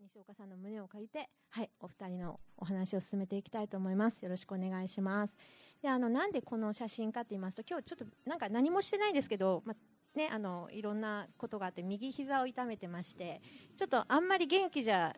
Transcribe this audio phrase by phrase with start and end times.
[0.00, 4.22] 西岡さんの胸を借りて、はい、お二人のお話を進めていきたいと思います。
[4.22, 5.34] よろしくお願いします。
[5.82, 9.74] で、あの、なんでこの写真かって言いますと、今日ちょっとなんか何もしてないんですけど、ま
[10.14, 13.40] ね、あの、いろんなことがあって、右膝を痛めてまして、
[13.76, 15.14] ちょっとあんまり元気じゃ、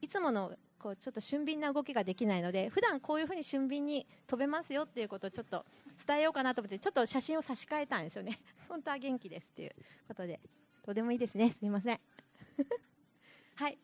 [0.00, 0.52] いつもの
[0.82, 5.64] こうちょっと俊敏な動きができないので普段こういうふうに俊敏に飛べますよっていうことをちょっと
[6.04, 9.74] 伝えようかなと思ってちょっと写真を差し替えたんですよね 本当は元気ですっていう
[10.08, 10.40] ことで
[10.84, 12.00] どうでもいいですねすみません
[13.54, 13.78] はい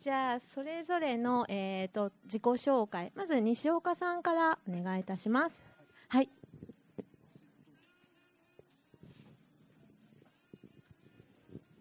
[0.00, 5.60] じゃあそれぞれの、えーと、自己紹介まず西岡さんからお願いいたします。
[6.08, 6.30] はい。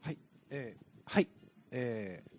[0.02, 0.18] はい。
[0.50, 1.28] えー、はい。
[1.72, 2.30] えー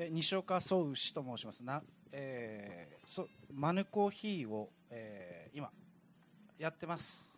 [0.00, 1.62] え西岡壮牛と申します。
[1.64, 1.82] な、
[2.12, 5.70] えー、そマヌコーヒーを、えー、今
[6.56, 7.36] やってます。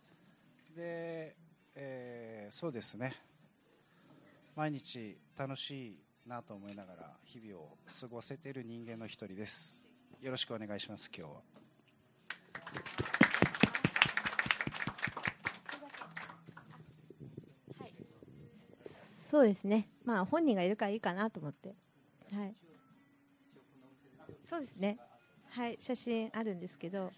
[0.75, 1.35] で、
[1.75, 3.15] えー、そうですね。
[4.55, 9.87] 毎日楽しいなと思いながら日々を過ごせている人間の一人です。
[10.21, 11.41] よろしくお願いします今日は。
[19.29, 19.87] そうですね。
[20.03, 21.73] まあ本人がいるからいいかなと思って。
[22.33, 22.55] はい。
[24.49, 24.97] そうですね。
[25.49, 27.11] はい、写真あるんですけど、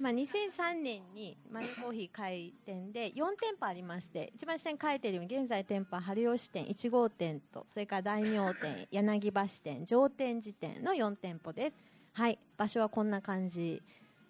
[0.00, 11.76] まあ、2003年にマネコーヒー開店で4店舗ありまして、一番下に書いてるように、現在店舗春吉店1号店と、それから大名店、 柳橋店、上天寺店の4店舗です。
[12.12, 13.82] はい、場所はこんな感じ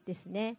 [0.07, 0.57] ですね。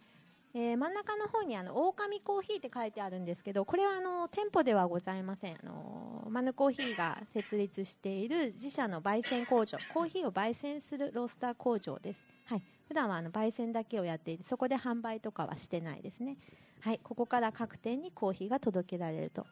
[0.53, 16.37] えー、真ん中の方にあの狼コーヒーって書いてあるんですけどこれはあの店舗ではございませんあのマヌコーヒーが設立している自社の焙煎工場コーヒーを焙煎するロースター工場です、はい、普段はあの焙煎だけをやっていてそこで販売とかはしてないですね、
[16.81, 19.45] はい、ここから各店にコーヒーが届けられると。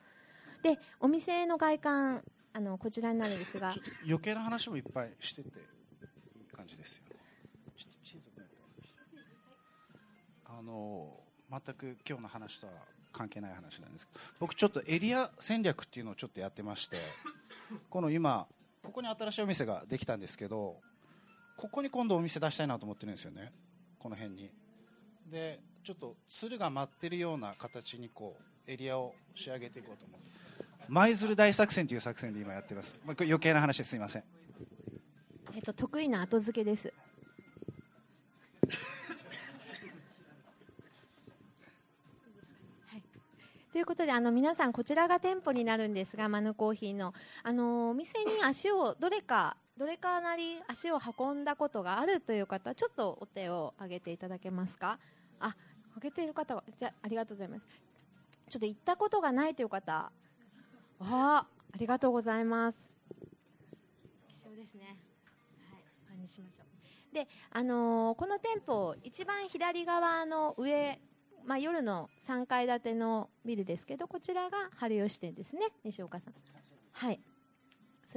[0.63, 3.75] でお店の外観あのこちらになるんですが。
[4.03, 5.61] 余計な話もいっぱいしててい
[6.41, 7.17] い感じですよね。
[10.45, 11.19] あの
[11.51, 12.73] 全く今日の話とは
[13.13, 16.97] 関係ない話なんですけど僕ちょっとエリア戦略っていうのをちょっとやってまして
[17.91, 18.47] この今
[18.81, 20.77] ここに新しいお店ができたんですけど
[21.57, 23.51] ここに今度お店出したいなと思ってるんですよね。
[23.99, 24.51] この辺に。
[25.29, 28.37] でちょっと鶴が舞ってるような形にこ
[28.67, 30.27] うエリアを仕上げていこうと思って。
[30.87, 34.23] 舞鶴大作戦という作戦で今やってます、まあ、余計な話ですいません。
[35.55, 36.93] えっと得意な後付けです。
[43.73, 47.13] ということで、あの、皆さん、こちらが店舗になるんですが、マヌコーヒーの。
[47.43, 54.99] あの、お店に足を、どれか、どれかなり足を運んだことがあるという方、ちょっとお手を挙げていただけますか？
[55.39, 55.55] あ、
[55.91, 57.63] 挙げている方は、じゃあ、ありがとうございます。
[58.49, 60.11] ちょっと行ったことがないという方、あ
[60.99, 62.85] あ、ありがとうございます。
[64.27, 64.97] 貴重ですね。
[65.71, 67.13] はい、ファンにしましょう。
[67.13, 70.99] で、あのー、この店舗、一番左側の上
[71.45, 76.33] まあ、夜の3階建てのビルですけど、こちらが春吉店ですね、西岡さん。
[76.91, 77.21] はい。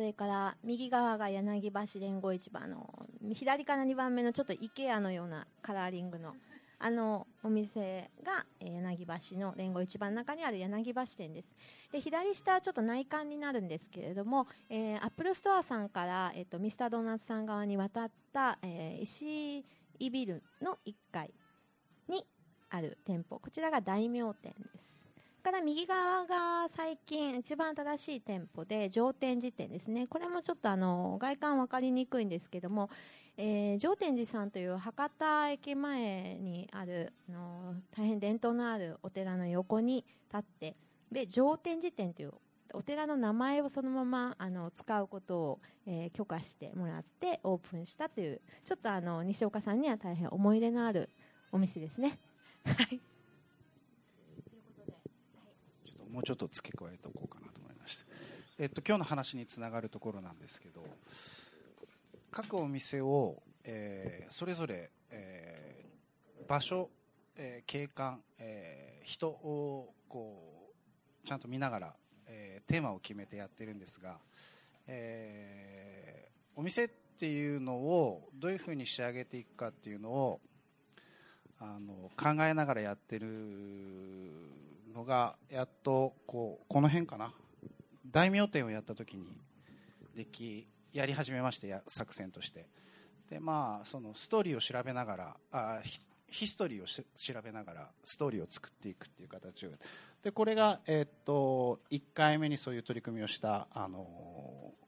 [0.01, 2.89] それから右側が柳橋連合市場の
[3.35, 6.33] 左から2番目のちょっと IKEA のようなカラーリングの
[6.79, 11.49] あのお店が柳橋の連合市場の中にある柳橋店です。
[11.93, 19.59] で左下はちょっと内観になるんですけれども、えー、アップルストアさんから、えっと、ミスタードーナツさん側に渡った、えー、石
[19.99, 21.31] 井ビルの1階
[22.09, 22.25] に
[22.71, 24.90] ある店舗こちらが大名店です
[25.41, 32.91] から右側が最近一番新しい店舗で上天寺店ですねこれもちょっとあの外観分かりにくいんですけども、
[33.37, 40.77] えー、上天寺さんという博多駅前にあるあの大変伝統のあるお寺の横に立って
[41.11, 42.33] で上天寺店という
[42.73, 51.09] お寺の名前をそのままあの使うことを、えー、許可してもらってオープンしたというちょっとあの西岡さんには大変思い入れのある
[51.51, 52.19] お店ですね。
[52.65, 53.10] はい。
[56.11, 58.05] もうちょっと付け加えておこうかなと思いました。
[58.59, 60.85] えっと今日の話につながるところなんですけど、
[62.31, 66.91] 各お店を、えー、それぞれ、えー、場所、
[67.37, 70.73] えー、景観、えー、人をこ
[71.25, 71.95] うちゃんと見ながら、
[72.27, 74.19] えー、テーマを決めてやってるんですが、
[74.87, 80.41] えー、お店っていうのをどういうふうに仕上げていくかっていうのを
[81.59, 83.27] あの考えながらやってる
[84.91, 87.33] のがやっとこうこの辺かな。
[88.11, 89.27] 大名店をやった時に
[90.17, 92.67] できやり始めまして作戦として。
[93.31, 95.81] でまあそのストーリーを調べながらあ
[96.31, 99.71] ヒストリーを調べながらストーリーを作っていくっていう形を
[100.23, 104.07] でこれが、えー、っと1回目にそういう取り組みをしたあの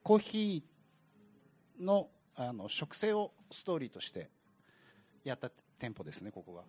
[0.03, 4.31] コーヒーのあの植生をストーリーとして
[5.23, 6.63] やった店舗ですねここが。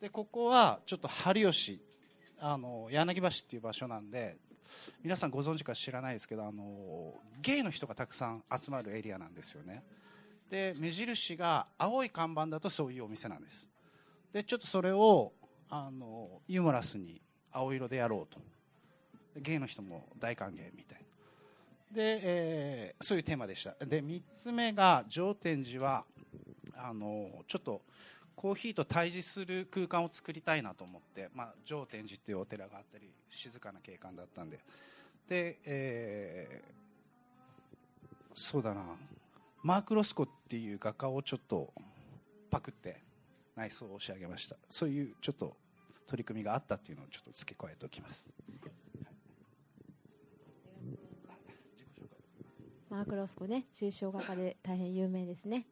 [0.00, 1.80] でここはちょっと春吉
[2.40, 4.36] あの柳橋っていう場所なんで
[5.02, 9.82] 皆さんご存知か知らないですけどあのゲイの人がたくさん集まるエリアなんですよね。
[10.50, 13.68] で目印が青い看板だとそういうお店なんです。
[14.32, 15.32] でちょっとそれを
[15.68, 17.20] あのユーモラスに
[17.52, 18.40] 青色でやろうと。
[19.40, 20.98] ゲイの人も大歓迎みたい
[21.92, 21.96] な。
[21.96, 23.74] で、えー、そういうテーマでした。
[23.84, 26.04] で3つ目が上天寺は
[26.74, 27.82] あのちょっと
[28.38, 34.60] コーヒーと対峙する空間を作りたいなと思って、まあ、上天寺っていうお寺があったり静かな景観だったんで。
[35.28, 38.84] で、えー、そうだな。
[39.64, 41.72] マーク・ロスコっていう画家をちょっと
[42.48, 43.02] パクって
[43.56, 44.54] 内装を仕上げました。
[44.68, 45.56] そういうちょっと
[46.06, 48.30] 取り組みがあったっていうのをちょっと付け加えておきます。
[52.88, 55.66] マーク・ロスコね抽象画家で大変有名ですね、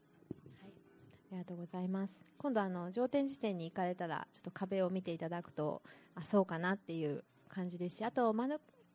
[1.31, 2.21] ありがとうございます。
[2.39, 5.83] 今度あの上天寺店に行かれたらちょっと壁を見ていただくと
[6.15, 8.35] あそうかなっていう感じですしあと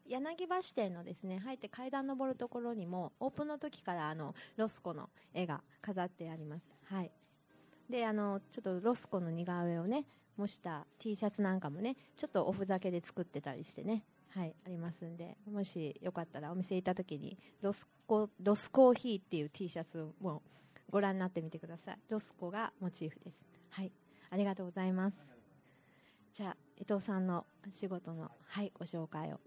[0.07, 6.63] 柳橋店のですね入って階段登るところにもオープンの時からあのロスコの絵が飾ってあります。
[6.85, 7.11] はい。
[7.89, 10.05] であのちょっとロスコの似顔絵をね
[10.37, 14.03] 模した T シャツなんかもねちょっとおふざけで作ってたりしてね
[14.33, 20.41] はい、ありますんで、もしよかったらお店行った時にロスコ、ロスコーヒーっていう T シャツも
[20.91, 21.97] ご覧になってみてください。
[22.09, 23.37] ロスコがモチーフです。
[23.69, 23.91] はい、
[24.29, 25.25] ありがとうございます。
[26.33, 29.31] じゃあ、伊藤さんの仕事の、はい、ご紹介を。
[29.31, 29.41] はい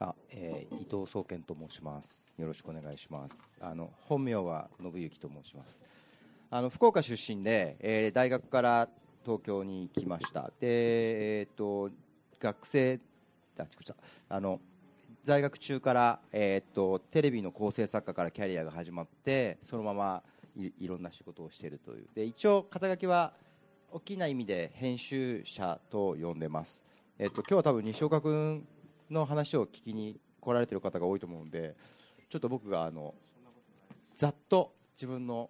[0.00, 2.26] あ、えー、伊藤総研と申します。
[2.36, 3.38] よろしくお願いします。
[3.60, 5.82] あの本名は信行と申します。
[6.50, 8.88] あの福岡出身で、えー、大学から
[9.24, 10.52] 東京に来ました。
[10.60, 11.90] で、えっ、ー、と
[12.38, 13.00] 学生
[13.58, 13.92] あちこち
[14.28, 14.60] あの
[15.22, 20.22] 在学中から、えー、とテレビの構成作家からキャリアが始まってそのまま
[20.56, 22.06] いいろんな仕事をしているという。
[22.14, 23.32] で一応肩書きは
[23.90, 26.84] 大きな意味で編集者と呼んでます、
[27.18, 28.66] えっと今日は多分西岡君
[29.08, 31.76] の話を聞きに来られてる方が多いと思うので
[32.28, 33.14] ちょっと僕があの
[34.14, 35.48] ざっと自分の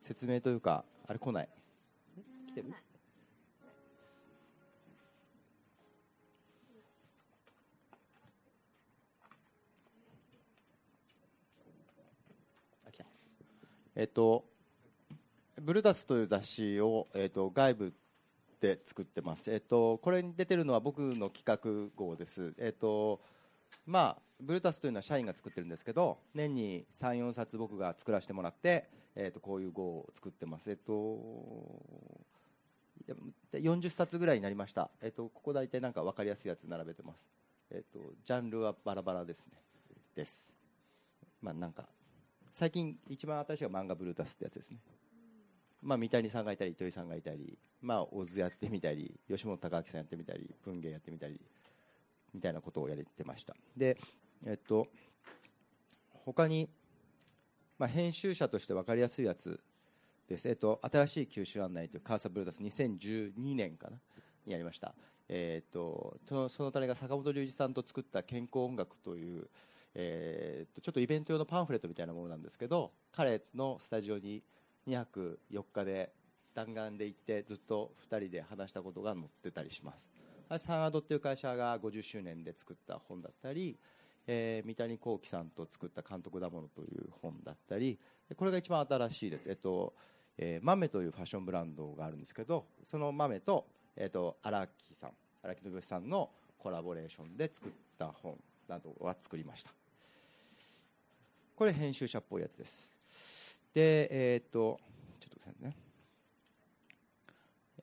[0.00, 1.48] 説明というかあれ来ない。
[2.52, 2.74] 来てる？
[13.94, 14.46] えっと、
[15.60, 17.92] ブルダスという雑誌を、えっと、外部
[18.58, 23.20] で作ってます、えっと、これに出てるのは僕の企画号です、えっと
[23.84, 30.92] まあ、ブルタスというのは社員が作ってるんですけど年に34冊僕が作らせてもらって、えっと、こういう号を作ってます、えっと、
[33.52, 37.28] 40冊ぐらいになりました、えっと、ここ大体なんか分かりやすいやつ並べてます、
[37.70, 39.54] えっと、ジャンルはバラバラですね。
[40.14, 40.52] です。
[41.40, 41.88] まあなんか
[42.52, 44.78] 最近一番新しいは漫画ブルータスってやつですね。
[45.80, 51.40] まあ、三谷さんがいたり糸井さんがいたり、まあ、小津やってみたり吉本隆明さんやってみたり文芸やってみたり
[52.32, 53.56] みたいなことをやれてました。
[53.76, 53.98] で
[54.46, 54.86] えっと
[56.10, 56.68] 他に、
[57.78, 59.58] まあ、編集者として分かりやすいやつ
[60.32, 63.98] です、えっと、新しい九州案内というカーサブルータス2012年かな
[64.46, 64.94] にやりました。
[65.28, 69.48] えっとその種が坂本龍一さんと作った健康音楽という
[69.94, 74.42] えー、とちょっとイベント用のパンフレットみたいなものなんですけど彼のスタジオに
[74.88, 76.12] 2泊4日で
[76.54, 80.10] 弾丸で行ってずっと2人で話したことが載ってたりします。
[80.58, 83.78] サンアドっていう会社が50周年で作った本だったり、
[84.26, 87.98] えー、三谷幸喜さんと作った「監督だもの」という本だったり
[88.36, 89.94] これが一番新しいです、えっと
[90.38, 95.10] えー、豆というファッションブランドがあるんですけどその豆と,、えっと荒木さん
[95.42, 98.36] 荒木信義さんのコラボレーションで作った本
[98.68, 99.70] などは作りました。
[101.56, 102.90] これ編集者っぽいやつです。
[103.74, 104.80] でえー、っと
[105.20, 105.76] ちょっとですね。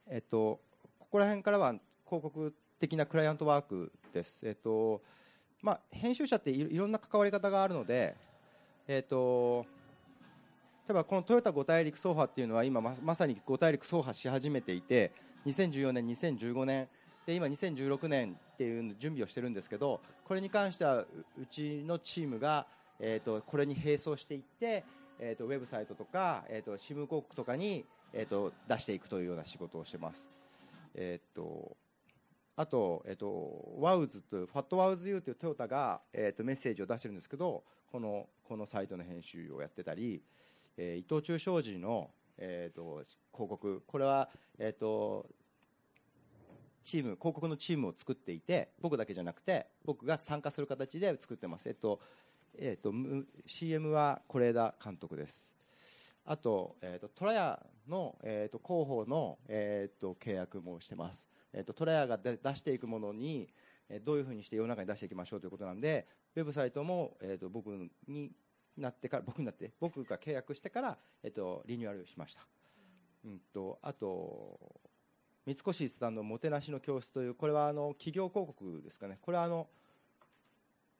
[0.07, 0.59] えっと
[0.97, 1.73] ここら辺からは
[2.05, 4.47] 広告的なクライアントワークです。
[4.47, 5.01] えっと
[5.61, 8.15] まあ編集者っていろんな関わり方があるので
[8.87, 9.65] えっと
[10.89, 15.11] 例えばこのトヨタ五大陸走破っていうのは今まさに五大陸走破し始めていて
[15.45, 16.87] 2014年2015年
[17.25, 21.07] で今2016年っていう準備をしてるんですけどこれに関してはう
[21.49, 22.65] ちのチームが
[22.99, 24.83] えーと、これに並走していって、
[25.19, 30.31] えーと、ウェブサイトとか、えーと、新聞広告とかに、えー、と出していくというような仕事をしてます。
[30.95, 31.77] えー、と
[32.57, 40.21] あと、えー、とワウズというファットワウズユーというトヨタが、えー、とメッセージを出してるんですけどこのこのサイトの編集をやってたり、
[40.81, 43.83] えー、伊藤忠商事の、えー、と広告。
[43.85, 45.27] これは、えー、と
[46.83, 51.99] チーム広告のチームを作っていて僕だけじゃなくて僕が参加する形で作ってます、えっと
[52.57, 52.93] えっと、
[53.45, 55.53] CM は是枝監督です。
[56.25, 63.49] あと,、えーと、トラヤの、えーと、広報の、えーと、契約もしてます、えー、とトラヤが出していくものに
[64.05, 67.69] どういうふうにして世の中に出していきましょうということなんでウェブサイトも、えー、と僕
[68.07, 68.31] に
[68.79, 72.41] なってから僕になって僕が契約してから、えー、とリニューアルしました、
[73.25, 74.59] うんとあと
[75.45, 79.17] 三越さんのもてなしの教室というこれはあの企業広告ですかね。
[79.21, 79.67] これはあの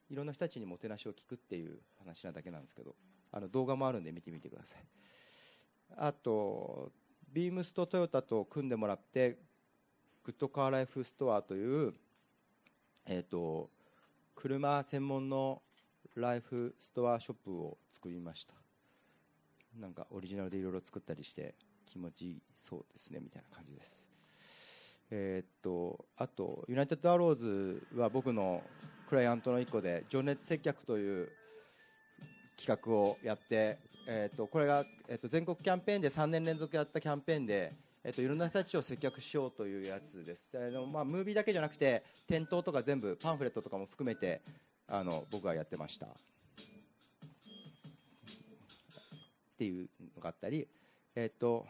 [0.10, 2.96] いろんな人たちにもてなしを聞くっていう話なだけなんですけど
[3.32, 4.84] あの動画もあるんで見てみてください。
[5.98, 6.92] あと
[7.32, 9.38] ビームスとトヨタと組んでもらって
[10.24, 11.94] グッドカーライフストアという、
[13.06, 13.70] えーと、
[14.36, 15.62] 車専門の
[16.16, 18.54] ライフストアショップを作りました。
[19.80, 24.08] なんかオリジナルでいろいろ作ったりして気持ちいいそうですねみたいな感じです。
[25.12, 28.62] えー、っとあとユナイテッドアローズは僕の
[29.08, 31.30] クライアントの一個で情熱接客という
[32.56, 37.74] 企画をやって、えー、っとこれが、えー、っと全国キャンペーンで3年連続やったキャンペーンで、
[38.04, 44.42] え、っといろんな人たちを接客しようというやつです、あのまあ、ムービーだけじゃなくて店頭とか全部パンフレットとかも含めて
[44.90, 46.08] あの僕がやってました。
[46.08, 46.10] っ
[49.60, 50.68] ていうのがあったり
[51.16, 51.66] えっと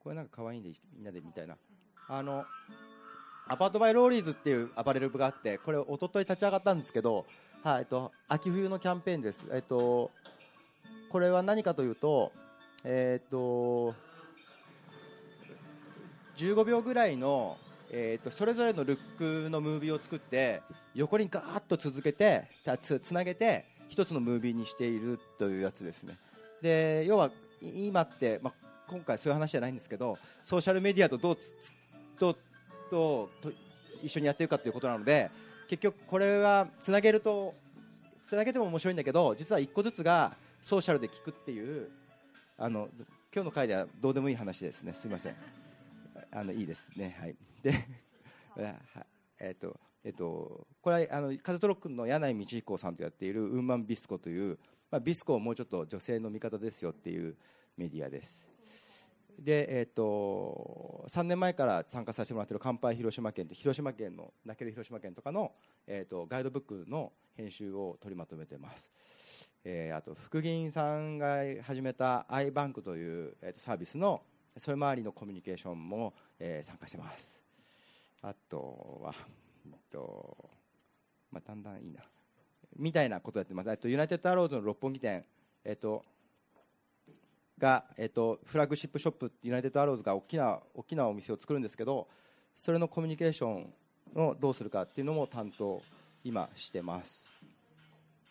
[0.00, 1.56] これなんか可愛いんでみんなでみたいな。
[2.10, 2.44] あの
[3.50, 7.24] アパートバイローリーズっていうアパレル部があってこれ一昨日立ち上がったんですけど、
[7.62, 10.10] はいえっと、秋冬のキャンペーンです、えっと、
[11.10, 12.32] これは何かというと,、
[12.84, 13.94] えっと
[16.36, 17.56] 15秒ぐらいの、
[17.90, 20.62] えっと、それぞれのルックのムービーを作って
[20.94, 22.44] 横にガーッと続けて
[22.82, 26.18] つつなげて一つのムービーにしているというやつですね。
[26.60, 27.30] で要は
[27.60, 28.54] 今って、まあ、
[28.86, 31.54] 今回そういう話じゃないんですけどソーシャルメディアとどうつ
[32.18, 32.36] と
[32.90, 33.30] と
[34.02, 35.30] 一緒にやってるかということなので
[35.68, 37.54] 結局これはつなげると
[38.26, 41.88] つなげても面白いんだけど実は一個ずつがソーシャルで聞くっていう
[42.58, 42.88] あの
[43.34, 44.92] 今日の回ではどうでもいい話ですね。
[44.94, 45.67] すみません。
[46.30, 47.16] あのいいですね。
[47.20, 47.36] はい。
[47.62, 47.84] で
[49.38, 54.58] えっ、とえっ、とこれはあの風トロックの柳井道彦さんとやっているウーマンビスコという、
[54.90, 57.36] まあ、ビスコをもうちょっと女性の味方ですよっていう
[57.76, 58.48] メディアです。
[59.38, 65.52] で、えーと、3年前から参加させてもらっている乾杯広島県と広島県の泣ける広島県とかの、
[65.86, 68.90] えーと、ガイドブックの編集を取りまとめています、
[69.64, 74.22] えー、あと副議員さんが始めた iBank という、えーと、サービスの
[74.58, 77.40] それ周りのコミュニケーションも、えー、参加してます。
[78.22, 79.14] あとは、
[79.66, 80.50] えっと
[81.30, 82.00] まあ、だんだんいいな。
[82.76, 85.24] みたいなことやってます、えっと、ユナイテッドアローズの六本木店、
[85.64, 86.04] えっと
[87.58, 92.08] が、えっと、フラッグシップショップユナイテッドアローズが大きな大きなお店を作るんですけど
[92.56, 93.72] それのコミュニケーション
[94.14, 95.82] をどうするかっていうのも担当
[96.24, 97.36] 今してます。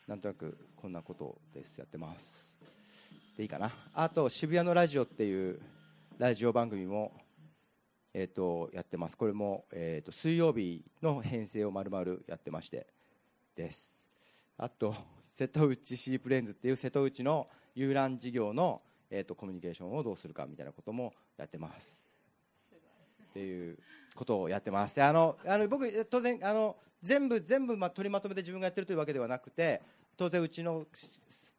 [0.07, 1.77] なんとなくこんなことです。
[1.79, 2.57] やってます。
[3.35, 3.71] でいいかな。
[3.93, 5.59] あと渋谷のラジオっていう
[6.17, 7.11] ラジオ番組も
[8.13, 9.15] えーと、やってます。
[9.15, 12.87] これも、えーと、水曜日の編成をまるまるやってまして
[13.55, 14.07] です。
[14.57, 14.95] あと
[15.25, 22.05] 瀬戸内シープレンズっていう瀬戸内の遊覧事業のえーと、コミュニケーションをどうするかみたいなこともやってます。
[23.29, 23.77] っていう
[24.15, 25.01] ことをやってます。
[25.01, 29.81] あのあの僕当然あの全部全部ま取りまとめて自分がやってるというわけではなくて
[30.17, 30.87] 当然うちの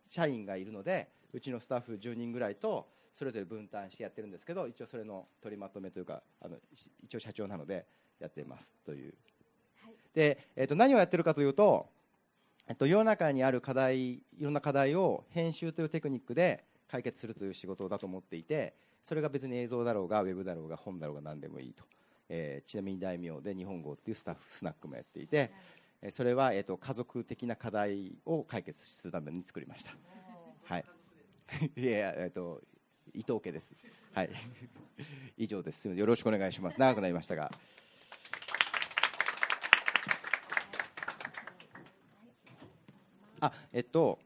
[0.07, 6.57] 社員がいるのでうちのスタッフ10人ぐらいとそれぞれ分担してやってるんですけど一応それの取りまとめというかあの
[7.03, 7.85] 一応社長なので
[8.21, 9.13] やってますという、
[9.83, 11.89] はい、で、えーと、何をやってるかというと、
[12.69, 21.83] えっと、世の中にある課題いろんな課題を編集というテクニックで解決するという仕事だと思っていてそれが別に映像だろうがウェブだろうが本だろうが何でもいいと、
[22.29, 25.51] えー、ちなみに大名で日本語っていうスタッフスナックもやっていて
[26.13, 29.97] それは、えーと、家族的な課題を解決するために作りました。
[30.63, 30.85] はい。
[31.77, 32.63] いやえっ、ー、と
[33.15, 33.75] 伊藤家です。
[34.13, 34.31] はい。
[35.37, 35.89] 以上です。
[35.89, 36.79] よろしくお願いします。
[36.79, 37.51] 長くなりましたが。
[43.41, 44.19] あえっと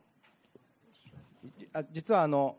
[1.73, 2.57] あ実はあの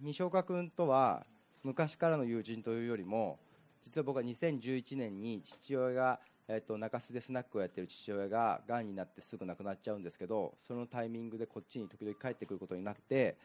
[0.00, 1.26] 西岡君とは
[1.62, 3.38] 昔からの友人というよりも
[3.82, 13.36] 実は僕は2011年に父親が、えっと、中洲でスナックをやってる父親ががんになってすぐ亡くなっちゃうんですけどそのタイミングでこっちに時々帰ってくることになって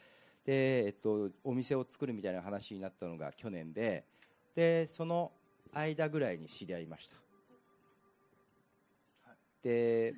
[0.48, 4.06] で、えっと、お店を作るみたいな話になったのが去年で
[4.56, 5.32] でその
[5.74, 7.18] 間ぐらいに知り合いました。
[9.62, 10.16] で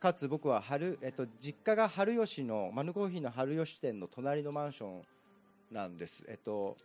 [0.00, 5.02] かつ僕は春、えっと、実家が春吉のマヌコーヒーの春吉店の隣のマンション
[5.72, 6.76] なんです、えっと、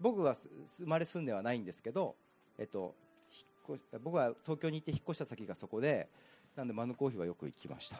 [0.00, 2.14] 僕は生まれ住んではないんですけど、
[2.58, 2.94] えっと、
[3.68, 6.08] 引っ越僕は東京に行って引っ越した先がそこで
[6.56, 7.96] なんでマヌコーヒーはよく行きました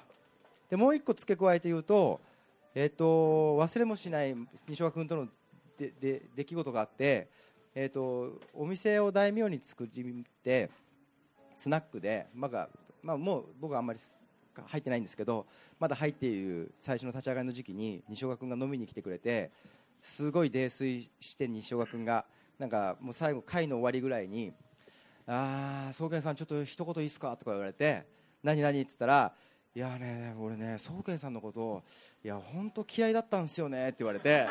[0.69, 2.21] でもう一個付け加えて言うと,、
[2.75, 3.05] えっと
[3.59, 4.35] 忘れもしない
[4.69, 5.27] 西岡君との
[5.77, 7.29] でで出来事があって、
[7.75, 9.87] えっとお店を大名に作っ
[10.43, 10.71] て
[11.55, 12.69] スナックで、まだ
[13.03, 13.99] まあ、もう僕はあんまり
[14.67, 15.47] 入ってないんですけど
[15.79, 19.51] まだ入っている最初の立ち上がりの時期に西岡君が飲みに来てくれて
[20.03, 22.25] すごい泥酔して西岡君が
[22.59, 24.53] なんかもう最後会の終わりぐらいに
[25.27, 28.05] 「ああ宗健さんちょっと一言いいですか?」とか言われて
[28.43, 29.35] 「何何?」っつったら
[29.75, 31.85] 「いやね俺ね宗健さんのこと
[32.25, 34.47] いや本当嫌いだったんですよね」って言われて。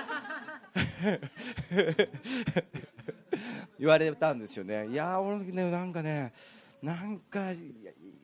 [3.77, 4.87] 言われたんですよね。
[4.87, 6.33] いや俺ねなんかね
[6.81, 7.57] なんかい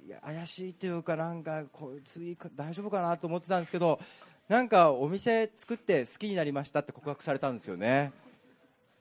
[0.08, 4.00] や怪しいっていうかなんかこいついいか大丈夫かなと思ってたんですけど
[4.48, 8.12] なんかお店作って好きになりましたって告白されたんですよね。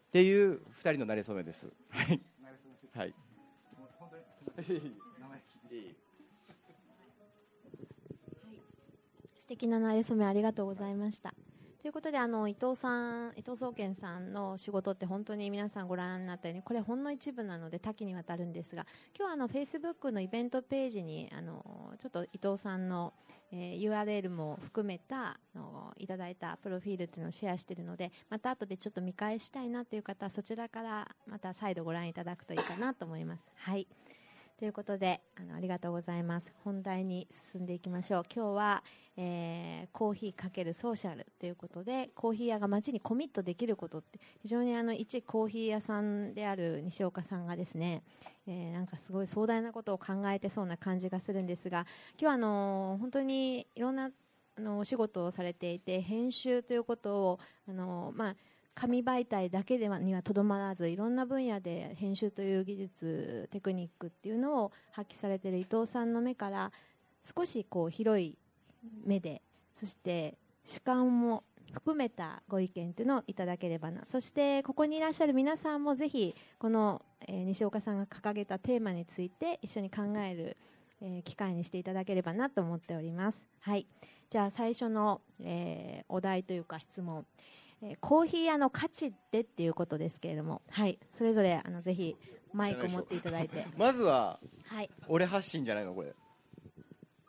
[0.09, 1.69] っていう二人の馴れ初めです。
[1.91, 2.21] はい。
[2.95, 3.15] はい。
[9.45, 11.35] 素敵な馴れ初めありがとうございました。
[11.83, 23.13] ということであの伊藤さん伊藤総研さんの仕事って本当に皆さんご覧になったようにこれほんの一部なので多岐にわたるんですが今日はあのフェイスブックのイベントページにあのちょっと伊藤さんの、
[23.53, 33.53] えー URL も含めたあのいただいたプロフィールっていうのをシェアしているのでまた後でちょっと見返したいなという方はそちらからまた再度ご覧いただくといいかなと思います。
[33.57, 33.87] はい
[34.57, 36.53] ということであのありがとうございます。
[36.63, 38.23] 本題に進んでいきましょう。
[38.33, 38.85] 今日は、
[39.17, 48.03] えーコーヒーかけるソーシャルということでコーヒー屋が街にコミットできることって非常にあの一コーヒー屋さんである西岡さんがですね、
[48.47, 51.87] えーなんかすごい壮大なことを考えてそうな感じがするんですが
[52.19, 54.11] 今日はあの本当にいろんな
[54.57, 58.37] あのお仕事をされていて編集ということをあの、まあ、
[58.75, 66.73] 紙媒体だけではにはとどまらずいろんな分野で編集という技術テクニックっていうのを発揮されている伊藤さんの目から
[67.37, 68.37] 少しこう広い
[69.05, 69.43] 目で
[69.75, 70.35] そして
[70.65, 80.57] 主観も含めたご意見というのをいただければなそしてここにいらっしゃる皆さんもぜひこの、西岡さんが掲げたテーマについて一緒に考える、
[81.25, 83.47] 機会にしていただければなと思っております。
[83.61, 83.87] はい、
[84.31, 87.27] じゃあ最初の、えーお題というか質問
[87.87, 92.17] えーコーヒー屋の価値ってっていうことですけれども、はい、それぞれあのぜひ
[92.55, 96.15] マイクを持っていただいて、まずははい、俺発信じゃないのこれ。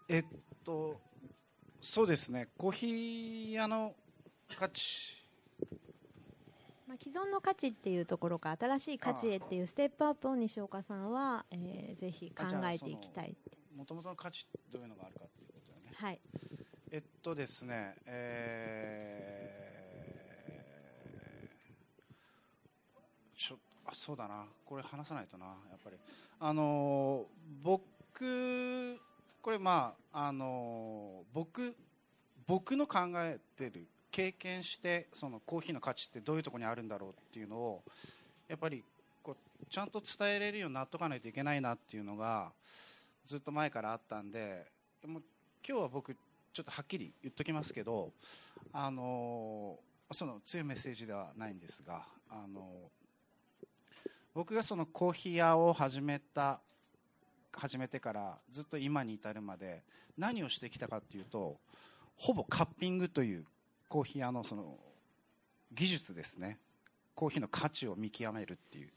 [0.07, 0.25] えっ
[0.63, 1.01] と
[1.81, 2.47] そうですね。
[2.57, 3.95] コーヒー屋の
[4.57, 5.17] 価値。
[6.87, 13.57] まあ、既存の価値っていうところか新しい価値へっていうステップアップを西岡さんは、えーぜひ考えていきたいって。
[13.75, 15.91] もともとの価値どういうのがあるかっていうことだよね。
[15.93, 16.21] はい。
[16.91, 19.54] えっとですね、え
[23.37, 25.97] ちょあそうだな、これ話さないとな、やっぱり。
[26.39, 27.25] あの
[27.63, 28.99] 僕、
[29.41, 31.75] これまあ、あの僕、
[32.47, 37.83] 僕の考えてる、経験して、そのコーヒーの価値ってどういうところにあるんだろうっていうのを、
[38.47, 38.83] やっぱり
[39.21, 42.51] こうちゃんと伝えれるようになっとかないといけないなっていうのが、
[43.25, 44.65] ずっと前からあったんで、
[45.05, 45.21] も
[45.67, 48.13] 今日は僕、ちょっとはっきり言っときますけど、
[48.71, 49.77] あの
[50.11, 52.89] その強いメッセージではないんですが、あの
[54.35, 56.59] 僕がそのコーヒー屋を始めた
[57.53, 59.81] 始めてからずっと今に至るまで
[60.17, 61.55] 何をしてきたかっていうと
[62.17, 63.45] ほぼカッピングという
[63.87, 64.75] コーヒー屋のその
[65.73, 66.59] 技術ですね。
[67.15, 68.89] コーヒーの価値を見極めるっていう、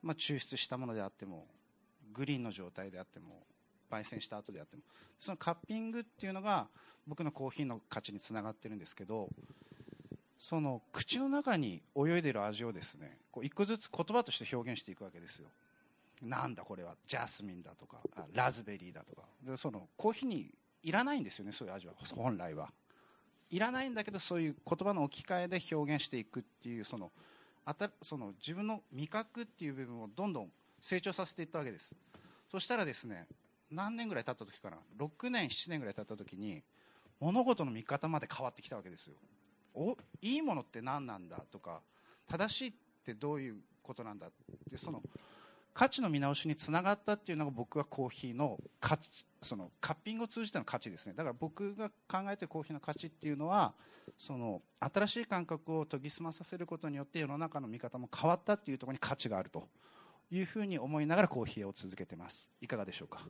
[0.00, 1.46] まあ、抽出したものであっても
[2.14, 3.42] グリーンの状態であっても
[3.90, 4.82] 焙煎した後であっても。
[5.18, 6.68] そのカッピングっていうのが
[7.04, 9.28] 僕のコーヒーの価値につながってるんですけど
[10.38, 15.48] その口の中に泳いでる味をですねこう一個ずつ言葉として表現していくわけですよ。
[16.22, 17.98] なんだこれはジャスミンだとか
[18.32, 19.22] ラズベリーだとか。
[19.42, 20.50] でそのコーヒーに
[20.82, 21.94] いらないんですよねそういう味は。
[22.14, 22.72] 本来は。
[23.50, 27.10] いらないんだけどそういう言葉の置き換えで表現していくっていうその
[27.64, 31.94] あたその自分の味覚っていう部分をどんどん成長させていったわけです。
[32.50, 33.26] そしたらですね
[33.70, 36.62] 何年ぐらい経った時かな？6年7年ぐらい経った時に
[37.20, 39.14] 物事の見方まで変わってきたわけですよ。
[39.74, 41.80] おいいものって何なんだとか
[42.26, 42.72] 正しいっ
[43.04, 44.30] てどういうことなんだっ
[44.70, 45.02] てその
[45.72, 51.14] 価値の見直しにつながったっていうのが僕はコーヒーの価値そのカッピングを通じての価値ですね。
[51.14, 53.74] だから僕が考えてるコーヒーの価値っていうのは
[54.18, 59.68] その新しい感覚を研ぎ澄まさせることによって世の中の見方も変わったっていうところに価値があると
[60.32, 62.50] いうふうに思いながらコーヒーを続けてます。
[62.60, 63.20] いかがでしょうか？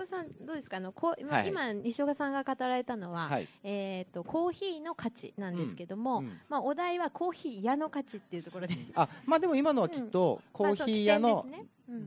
[0.00, 0.76] 藤さんどうですか？
[0.76, 1.48] あのこう、まあはい。
[1.48, 3.48] 今西岡さんが語られたのは、はい。
[3.64, 6.40] えっ、とコーヒーの価値なんですけども、うん。
[6.48, 11.46] まあお題はコーヒー屋の価値っていうところで、あまあでも今のはきっとコーヒー屋の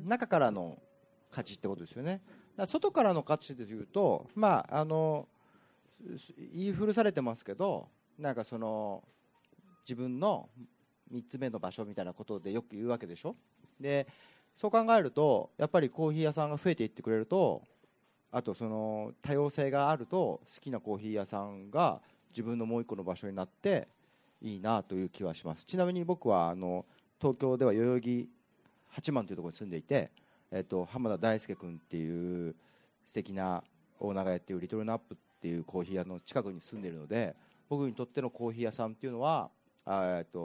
[0.05, 0.77] 中からの
[1.31, 2.21] 価値ってことですよね。
[2.67, 5.27] 外からの価値でいうと、まああの
[6.17, 9.03] す言い古されてますけど、なんかその
[9.83, 10.49] 自分の
[11.09, 13.35] 三つ目の場所みたいなことでよく言うわけでしょ。
[13.79, 14.07] で、
[14.55, 17.63] そう考えるとやっぱりコーヒー屋さんが増えていってくれると、
[18.31, 23.87] あとその多様性があると好きなコーヒー屋さんが自分のもう一個の場所になって
[24.41, 25.65] いいなという気はします。
[25.65, 26.85] ちなみに僕はあの
[27.19, 28.29] 東京では代々木
[28.89, 30.11] 八幡というところに住んでいて。
[30.51, 32.55] えっと、浜田大輔君っていう
[33.05, 33.63] 素敵な
[33.99, 37.35] オーナーがやっているリトルナップっていうコーヒー屋の近くに住んでいるので
[37.69, 39.51] 僕にとってのコーヒー屋さんっていうのは
[39.85, 40.39] えっと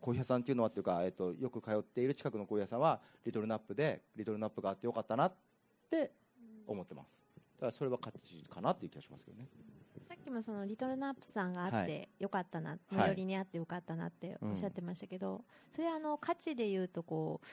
[0.00, 5.32] コーヒー屋さんっていうのはっていうか、えっと、よく通っている近くのコーヒー屋さんはリトルナップでリトルナップがあってよかったなっ
[5.90, 6.10] て
[6.66, 7.18] 思ってます。
[7.56, 9.48] だからそれは価値かなっていう気がしますけどね。
[10.08, 12.78] さっきもそのリトルナップさんがあっはてよかったな、い。
[12.94, 17.46] 最寄りにあってよかったなっておっしゃってましたけど、それはあの価値でいうとこう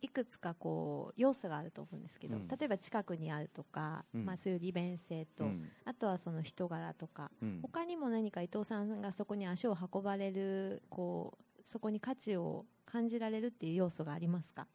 [0.00, 2.48] いくつかこう要素があると思うんですけど、うん。
[2.48, 4.24] 例えば近くにあるとか、うん。
[4.24, 5.70] まあ、そういう利便性と、うん。
[5.84, 7.60] あとはその人柄とかうん。
[7.62, 14.66] 他にも何か伊藤さんがそこに足を運ばれるこうそこに価値を感じられるっていう要素がありますか？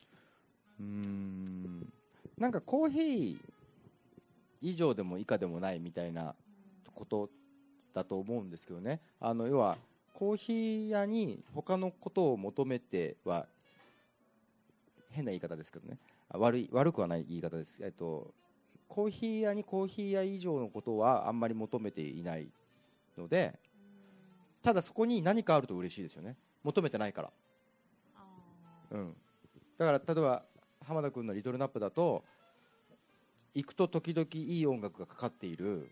[0.80, 1.94] うーん。
[2.38, 3.38] なんかコーヒー
[4.62, 6.36] 以上でも以下でもないみたいな
[6.94, 7.30] こと
[7.94, 9.02] だと思うんですけどね。
[9.20, 9.78] あの要は
[10.14, 13.48] コーヒー屋に他のことを求めては
[15.12, 15.98] 変な言い方ですけどね。
[16.30, 18.34] あ悪い悪くはない言い方です、えっと、
[18.88, 22.52] コーヒー屋にコーヒー屋以上のことはあんまり求めていない
[23.18, 23.58] ので
[24.62, 26.36] ただそこに何かあると嬉しいですよね。
[26.64, 27.32] 求めてないから。
[28.92, 29.16] うん、
[29.78, 30.44] だから例えば
[30.84, 32.24] 浜田君の「リトルナップ」だと
[33.54, 35.90] 行くと時々いい音楽がかかっている。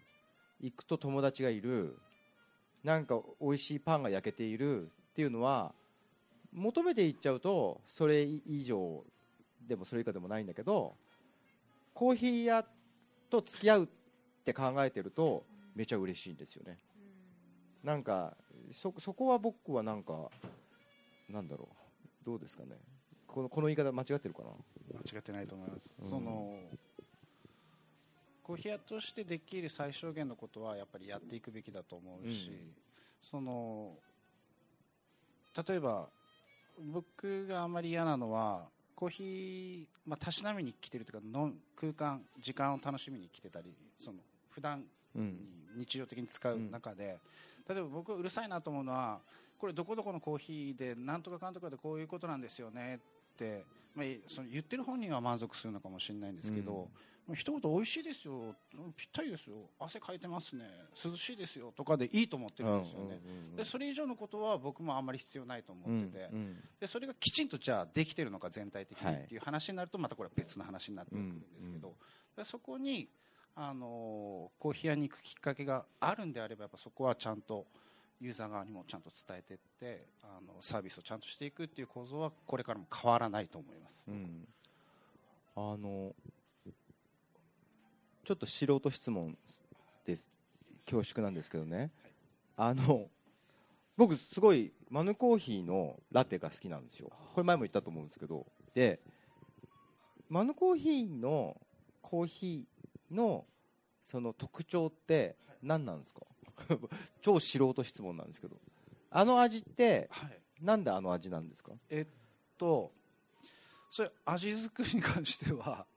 [0.59, 1.97] 行くと友達がいる。
[2.83, 5.73] なんか美味しいパンが焼けているっていうのは
[6.53, 9.03] 求めていっちゃうとそれ以上
[9.67, 10.95] でもそれ以下でもないんだけど
[11.93, 12.65] コーヒー屋
[13.29, 13.87] と付き合うっ
[14.45, 15.43] て考えてると
[15.75, 16.77] めちゃ嬉しいんですよね。
[17.83, 18.37] なんか
[18.71, 20.29] そそこは僕はなんか
[21.29, 21.77] なんだろう。
[22.23, 22.77] どうですかね。
[23.25, 24.49] このこの言い方間違ってるかな。
[24.93, 26.09] 間違ってないと思います、うん。
[26.09, 26.53] その
[28.47, 32.71] コーヒー屋としてできる最小限のことはやっぱりやっていくべきだと思うし、うん。
[33.21, 33.91] その
[35.67, 36.07] 例えば
[36.93, 44.85] 僕があまり嫌なのはコーヒー、まあ、たしなみに来てるというかの空間時間を楽しみに来てたりその普段
[45.75, 47.17] 日常的に使う中で、
[47.67, 49.19] 例えば僕うるさいなと思うのは
[49.59, 52.99] これどこどこのコーヒーでなんとかかんとかでこういうことなんですよね
[53.33, 56.87] って、まあ、その言ってる本人は満足するのかもしれないんですけど、
[57.33, 58.55] 一言美味しいですよ。
[58.95, 59.55] ぴったりですよ。
[59.79, 60.63] 汗かいてますね。
[61.03, 63.19] 涼しいですよとかでいいと思ってるんですよね、
[63.55, 69.15] でそれ以上のことは僕もあんまり必要ないと思ってて、うんでそれがきちんとじゃあできてるのか全体的にはい。
[69.15, 71.93] っていう話になるとまたこれは別の話になってくるんですけど、
[72.35, 73.09] でそこに
[73.55, 77.65] あのコーヒー屋に行くきっかけがあるんであればやっぱそこはちゃんと
[78.19, 84.03] ユーザー側にもちゃんと伝えていってあのサービスをちゃんとしていくっていう構造はこれからも変わらないと思います。
[84.07, 84.47] うん。
[85.55, 86.13] あの
[88.27, 89.37] ちょっと素人質問
[90.03, 90.27] です。
[90.85, 91.91] 恐縮なんですけどね、
[92.57, 93.07] あの
[93.95, 97.09] 僕すごいマヌコーヒーのラテが好きなんですよ。
[97.33, 98.45] これ前も言ったと思うんですけど。
[98.73, 98.99] で
[100.27, 101.55] マヌコーヒーの
[102.01, 103.45] コーヒーの
[104.03, 106.23] その特徴って何なんですか？
[107.21, 108.57] 超素人質問なんですけど。
[109.09, 110.41] あの味ってはい。
[110.61, 111.71] なんであの味なんですか？
[111.89, 112.07] えっ
[112.57, 112.91] と
[113.89, 115.87] それ味作りに関しては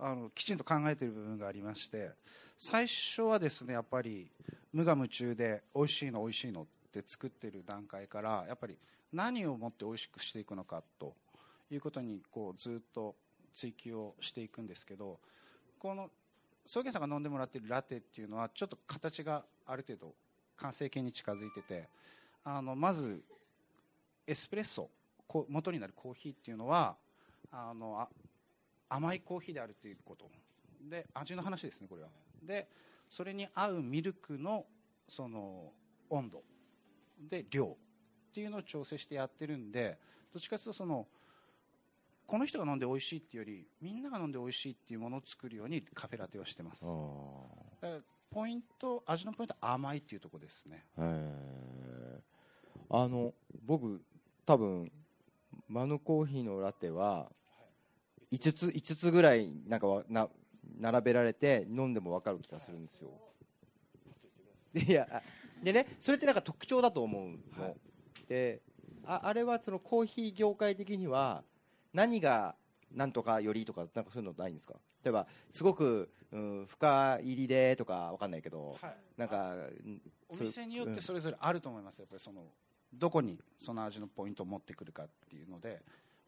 [0.00, 2.10] あのきちんと考えている部分がありまして
[2.56, 4.30] 最初はですねやっぱり
[4.72, 8.76] 無我夢中で美味しいの美味しいのって作ってる段階からやっぱり
[9.12, 11.14] 何をもって美味しくしていくのかと
[11.70, 13.14] いうことにこうずっと
[13.54, 15.18] 追求をしていくんですけど
[15.78, 16.10] この
[16.64, 20.14] 宗玄さんが飲んでもらってるラテっていうのはちょっと形がある程度
[20.56, 21.88] 完成形に近づいてて
[22.44, 23.20] あのまず
[24.26, 24.88] エスプレッソ
[25.48, 26.96] 元になるコーヒーっていうのは
[27.50, 28.06] あの
[28.88, 30.30] 甘いコーヒーであるということ。
[30.80, 32.08] で味の話ですねこれは。
[32.42, 32.68] で
[33.08, 34.66] それに合うミルクの
[35.08, 35.72] その
[36.10, 36.42] 温度。
[37.20, 39.98] で量っていうのを調整してやってるんで
[40.32, 41.08] どっちかというとその
[42.26, 46.86] この人が飲んで美味しいっていうよりみんなが飲んで美味しいっていうものを作るようにカフェラテをしてます。
[48.30, 50.84] ポイント味のポイントは甘いっていうところですね。
[52.90, 54.00] あの僕
[54.44, 54.92] 多分
[55.66, 57.30] マヌコーヒーのラテは
[58.32, 60.28] 5つ5つぐらいなんかわな
[60.78, 63.10] 並べられて飲んでも分かる気がするんですよ。
[64.74, 65.22] いやあ
[65.62, 67.76] でねそれってなんか特徴だと思うの、はい。
[68.28, 68.60] で
[69.04, 71.42] ああれはそのコーヒー業界的には
[71.92, 72.54] 何が
[72.94, 74.74] なんとかよりとかなんかそういうのないんですか？
[75.02, 78.96] 例えばすごく、うん、深入りでとかわかんないけど、はい。
[79.16, 82.00] なんかうんお店によってそれぞれあると思います。
[82.00, 82.44] やっぱりその
[82.92, 85.82] どこにその味のポイントを持ってくるかっていうので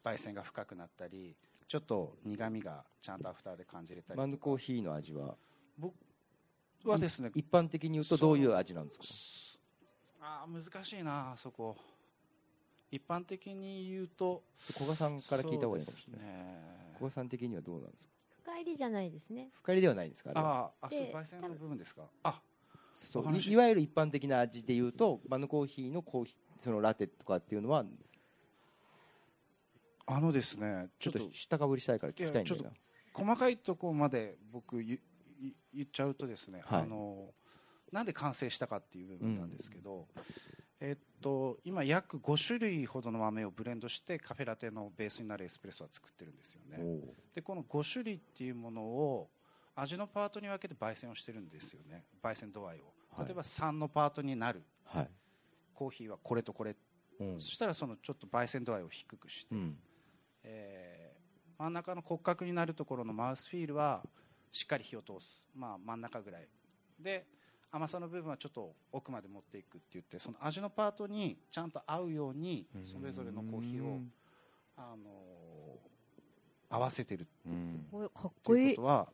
[0.05, 1.37] 焙煎が深くなったり
[1.71, 5.37] ちょっと苦みがちゃんとアフターで感じれたりマヌコーヒーの味は
[5.79, 5.95] 僕
[6.85, 9.57] はですね一般的に言うとどういう味なんです
[10.19, 10.43] か？
[10.43, 11.77] あー難しいなそこ。
[12.91, 14.43] 一般的に言うと
[14.77, 16.93] 古賀さんから聞いた方がいいかもしれない、そうですね。
[16.95, 18.11] 古賀さん的にはどうなんですか？
[18.43, 19.51] 深入りじゃないですね。
[19.63, 20.33] 深入りではないんですか？
[20.35, 22.03] ああーあでそう焙煎の部分ですか？
[22.25, 22.41] あ
[22.93, 27.85] そういいわゆる一般的な味で言うとマヌコーヒーのコーヒーそのラテとかっていうのは
[30.13, 32.71] あのですねちょっとと下かぶりしたいから聞きたいんだよいやちょな
[33.13, 34.99] 細かいところまで僕言
[35.83, 36.83] っちゃうとですね、はい。
[36.83, 37.29] あの
[37.93, 40.07] なんで完成したかっていう部分なんですけど、
[40.81, 46.79] えっと今約5種類ほどの豆をブレンドしてカフェラテのベースになるエスプレッソは作ってるんですよね。
[47.35, 49.31] でこの5種類っていうものを
[49.75, 52.05] 味のパートに分けて焙煎をしてるんですよね。
[52.23, 52.93] 焙煎度合いを。
[53.17, 53.27] はい。
[53.27, 54.63] 例えば3のパートになる。
[54.85, 55.11] はい。
[55.75, 56.77] コーヒーはこれとこれ、
[57.19, 57.41] うん。
[57.41, 59.77] そしたらそのちょっと焙煎度合いを低くして、うん
[60.43, 61.21] えー
[61.61, 64.03] 真ん中の骨格になるところのマウスフィールは
[64.51, 66.49] しっかり火を通す、まあ、真ん中ぐらい。
[66.99, 67.27] で
[67.71, 74.01] 甘さの部分はちょっと奥まで持っていくって言ってその味のパートにちゃんと合うようにそれぞれのコーヒーを、
[74.77, 75.51] あのー
[76.73, 77.27] 合わせてる
[78.15, 79.09] かっといこいういことは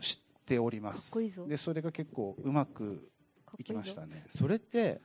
[0.00, 1.14] 知っております。
[1.46, 3.10] でそれが結構うまく
[3.58, 4.24] いきましたね。
[4.30, 5.00] それって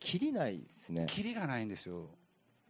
[0.00, 1.06] 切りないですね。
[1.08, 2.08] キリがないんですよ。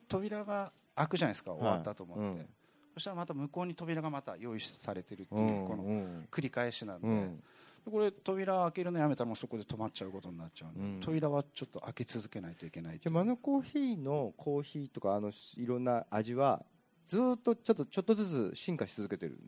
[0.08, 2.48] 扉が開くじゃないですか終わったと思って、うん。
[2.94, 6.28] そしたらまた向こうに扉がまた用意されてるっていう、うんこのうん。
[6.30, 7.42] 繰り返しなんで、うん。
[7.90, 11.00] これ扉開けるのやめたらもうそこで止まっちゃうことになっちゃうんで、うん。
[11.00, 16.64] 扉はちょっと開け続けないといけないじゃあマヌコーヒーのコーヒーとかあのいろんな味は
[17.06, 19.38] ずーっとちょっとちょっとずつ進化し続けてるん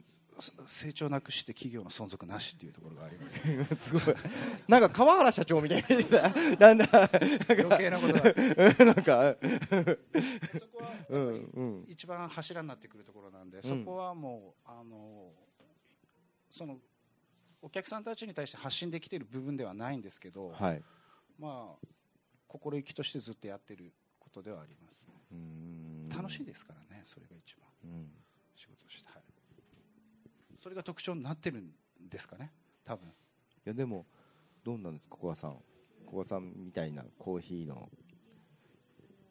[0.67, 3.43] 成長なくして企業の存続なしっていうところがあります。
[3.43, 4.15] で すすごい。
[4.69, 6.31] なんか川原社長みたいな。
[6.57, 6.85] だんだ。
[6.85, 8.85] ん余計なことが。
[8.85, 9.37] なんか。
[10.59, 13.63] そこは一番柱になってくるところなんで、ん。
[13.63, 15.33] そこはもうあの
[16.51, 16.79] その
[17.63, 20.83] お客さんたちに対して発信できている部分ではないんですけど、はい。
[21.39, 21.87] まあ
[22.47, 25.09] 心意気としてずっとやってることではあります、
[26.15, 27.67] 楽しいですからねそれが一番。
[27.85, 28.11] うん。
[28.55, 29.23] 仕事して、はい、
[30.67, 31.71] それが特徴になってるん
[32.11, 32.51] ですかね？
[32.85, 33.07] 多分。
[33.07, 33.13] い
[33.67, 34.05] やでも
[34.65, 35.59] どうなんですか古賀さん。
[36.07, 37.89] 古賀さんみたいなコーヒーの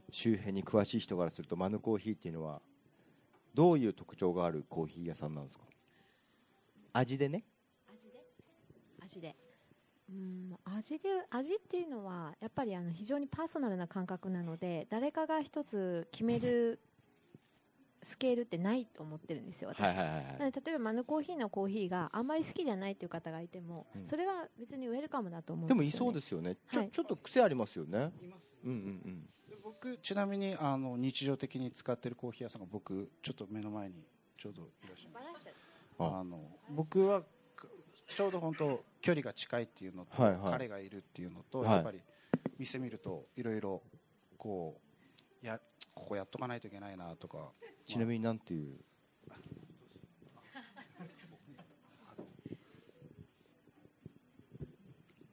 [0.10, 2.62] 周辺に詳しい人からするとマヌコーヒーっていうのは
[3.54, 5.66] どういう特徴があるコーヒー屋さんなんですか？
[6.94, 7.44] 味でね。
[7.90, 8.24] 味で？
[9.04, 9.36] 味で。
[10.10, 16.80] うん味で味っていうのはやっぱりあの非常にパーソナルな感覚なので誰かが一つ決める
[18.06, 20.26] スケールってないと思ってるんですよ私、はいはいはいはい。
[20.40, 24.06] なので例えばマヌコーヒーのコーヒーがあんまり好きじゃないっていう方がいても、うん。
[24.06, 26.56] それは別にウェルカムだと思うんでもいそうですよね。
[26.72, 26.90] ちょ,、はい。
[26.92, 28.12] ちょっと癖ありますよね。
[28.22, 28.54] います。
[28.64, 28.74] うんう
[29.10, 34.04] んで僕ちなみにあの日常的に使ってるコーヒー屋さんが僕ちょっと目の前に
[34.38, 35.50] ちょうどいらっしゃいます。
[36.00, 36.20] あ。
[36.20, 36.40] あの
[36.70, 37.22] 僕は
[37.56, 37.68] か
[38.16, 40.52] ちょうど本当距離が近いっていうのと、はいはい。
[40.52, 42.02] 彼がいるっていうのと、はいやっぱり
[42.58, 43.82] 店見るといろいろ
[44.38, 44.80] こ
[45.44, 45.60] うや
[46.06, 47.52] ここやっとかないといけないなとか。
[47.88, 48.78] ちなみになんていう？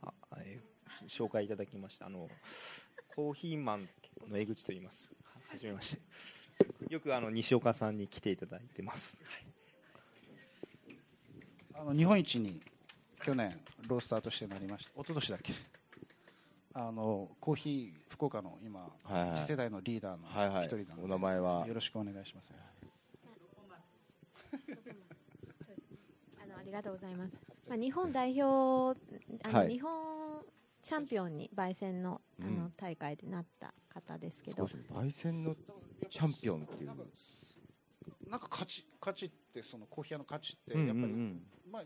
[0.01, 2.07] あえー紹介いただきました。
[2.07, 2.27] あの
[3.15, 3.87] コーヒーマン
[4.31, 5.11] の江口と言います。
[5.23, 6.01] ははじめまして。
[6.89, 9.19] よくあの西岡さんに来ていただいてます、
[11.75, 12.63] あの日本一に
[13.23, 14.91] 去年ロースターとしてなりました。
[14.93, 15.53] 一昨年だっけ？
[16.75, 19.39] あのコーヒー福岡の今、はいはい。
[19.39, 20.67] 次世代のリーダーのはいはい。
[20.67, 21.67] 一人なので、お名前は？
[21.67, 22.51] よろしくお願いします。
[26.43, 27.37] あのありがとうございます。
[27.69, 28.99] まあ、日本代表、
[29.45, 29.71] あの、はい。
[29.71, 30.43] 日本
[30.83, 34.67] チャンピオンに焙煎のあの、うん大会でなった方ですけど。
[34.67, 35.55] 少し、焙煎の
[36.09, 36.89] チャンピオンっていう。
[36.89, 37.05] なんか
[38.31, 41.83] なんか価値価値ってそのコーヒー屋の価値ってうんやっぱり、うんまあ、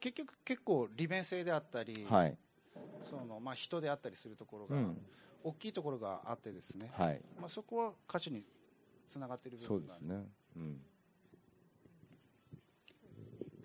[0.00, 2.36] 結局結構利便性であったり、うんはい
[3.02, 4.98] そのまあ、人であったりするところが、うん。
[5.44, 7.20] 大きいところがあってですね、はい。
[7.38, 8.44] まあ、そこは価値に
[9.06, 10.24] つながっている部そう分がですね。
[10.56, 10.80] うん。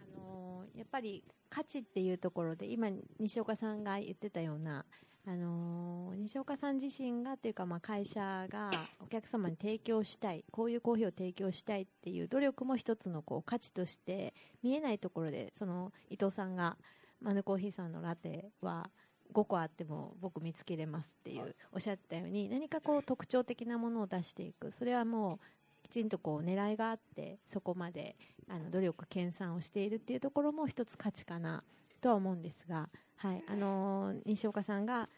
[0.02, 4.86] あのーやっぱり価値っていうところで今西岡さんが言ってたような
[5.26, 16.78] あのー西岡さん自身がというか、まあ、会社がお客様に提供したいこういうコーヒーを提供したいっていう努力も一つのこう価値として見えないところでその伊藤さんが
[17.22, 18.90] マヌコーヒーさんのラテは
[19.34, 24.72] 5個あっても僕見つけれますっていうおっしゃったように何かこう特徴的なものを出していく。
[24.72, 25.40] それはもう
[25.84, 28.16] きちんとこう狙いがあってそこまで
[28.48, 31.64] あの努力研鑽をしているっていうところも一つ価値かな
[32.02, 33.44] とは思うんですが、はい。
[33.48, 35.10] あの西岡さんが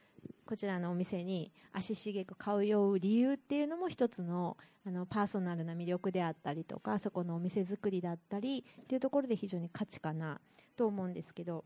[0.46, 10.42] こちらのお店に足しげく通う理由っていうのも一つのあのパーソナルな魅力であったりとかそこのお店作りだったりっていうところで非常に価値かな
[10.76, 11.64] と思うんですけど、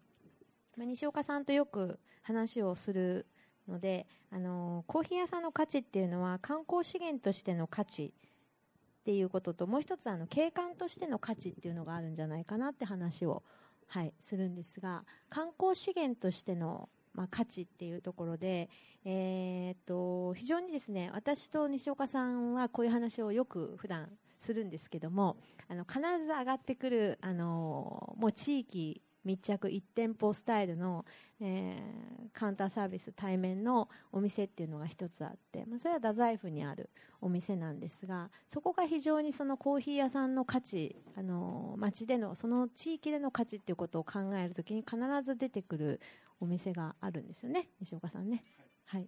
[0.78, 3.26] まあ、西岡さんとよく話をする
[3.68, 13.44] ので、あのコーヒー屋さんの価値っていうのは観光資源としての価値っていうことともう一つあの景観としての価値っていうのがあるんじゃないかなって話を、
[13.88, 18.70] はい、するんですが観光資源としての、まあ、価値っていうところで、
[19.06, 24.10] えーっと非常にですね私と西岡さんはこういう話をよく普段
[24.40, 25.38] するんですけども
[25.70, 31.06] あの必ず上がってくるあのもう地域密着1店舗スタイルの、
[31.42, 36.90] えーカウンターサービス対面のお店っていうのが一つあって、まあ、それは太宰府にある
[37.22, 46.02] お店なんですがそこが非常にそのコーヒー屋さんの価値あの街でのその地域での価値っていうことを考えるときに必ず出てくる
[46.42, 48.44] お店があるんですよね西岡さんね。
[48.86, 49.08] はい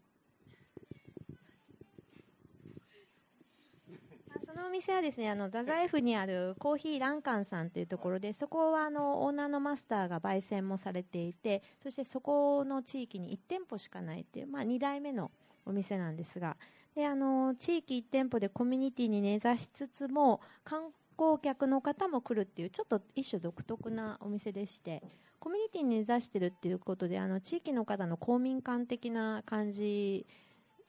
[4.45, 15.31] そのお店はですね、あの、太宰府にあるコーヒーランカンさんというところで、そこはあの、オーナーのマスターが焙煎もされていて、そしてそこの地域に1店舗しかないっていう、まあ2代目の
[15.65, 16.57] お店なんですが、
[16.95, 25.01] で、あの、地域1店舗でコミュニティに根ざしつつも、観光客の方も来るっていう、ちょっと一種独特なお店でして、
[25.39, 30.25] コミュニティに根ざしてるっていうことで、あの、地域の方の公民館的な感じ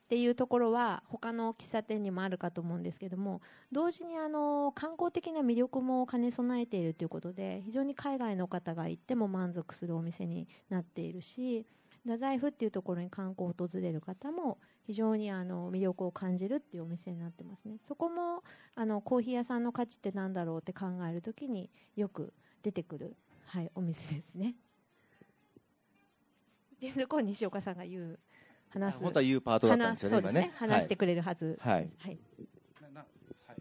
[0.09, 11.67] っていうところは他の喫茶店にもあるかと思うんですけども同時にあの観光的な魅力も兼ね備えているということで非常に海外の方が行っても満足するお店になっているし
[12.07, 18.43] 太宰府っていうところに観光を訪れる方も非常にあの魅力を感じるっていうお店になってますねそこも
[18.77, 24.55] あのコーヒー屋さんの価値ってなんだろうって考えるときによく出てくる、はい、お店ですね。
[26.81, 28.19] でそこを西岡さんが言う
[28.71, 29.01] 話す。
[29.01, 30.53] 本当は言うパートだったんですよね話そうですね。
[30.59, 31.91] 今ね話してくれるはず、はい。
[31.99, 32.19] はい、
[32.83, 33.07] なな
[33.47, 33.57] はい、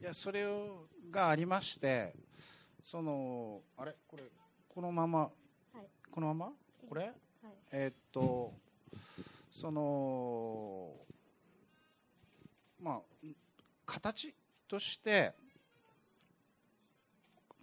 [0.00, 2.14] いやそれをがありまして
[2.82, 3.94] そのあれ？
[4.08, 4.22] これ
[4.68, 5.28] このまま、は
[5.80, 5.86] い。
[6.10, 6.52] このまま？
[6.88, 7.02] これ？
[7.02, 7.12] はい。
[7.72, 8.52] えーっと
[9.50, 10.90] その
[12.80, 13.00] まあ
[13.84, 14.34] 形
[14.66, 15.34] として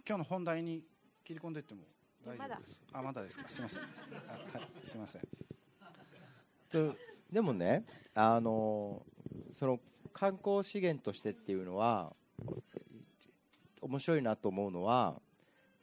[0.08, 0.84] 今日の本題に
[1.24, 1.82] 切り込んでいっても
[2.24, 2.80] 大丈夫です。
[2.92, 3.44] あまだですか。
[3.48, 3.82] すみません。
[3.82, 3.90] はい。
[4.56, 5.20] はいすみません。
[5.22, 5.28] と
[7.30, 9.02] でもねあの
[9.52, 9.78] その
[10.12, 12.12] 観光資源としてっていうのは
[13.80, 15.20] 面白いなと思うのは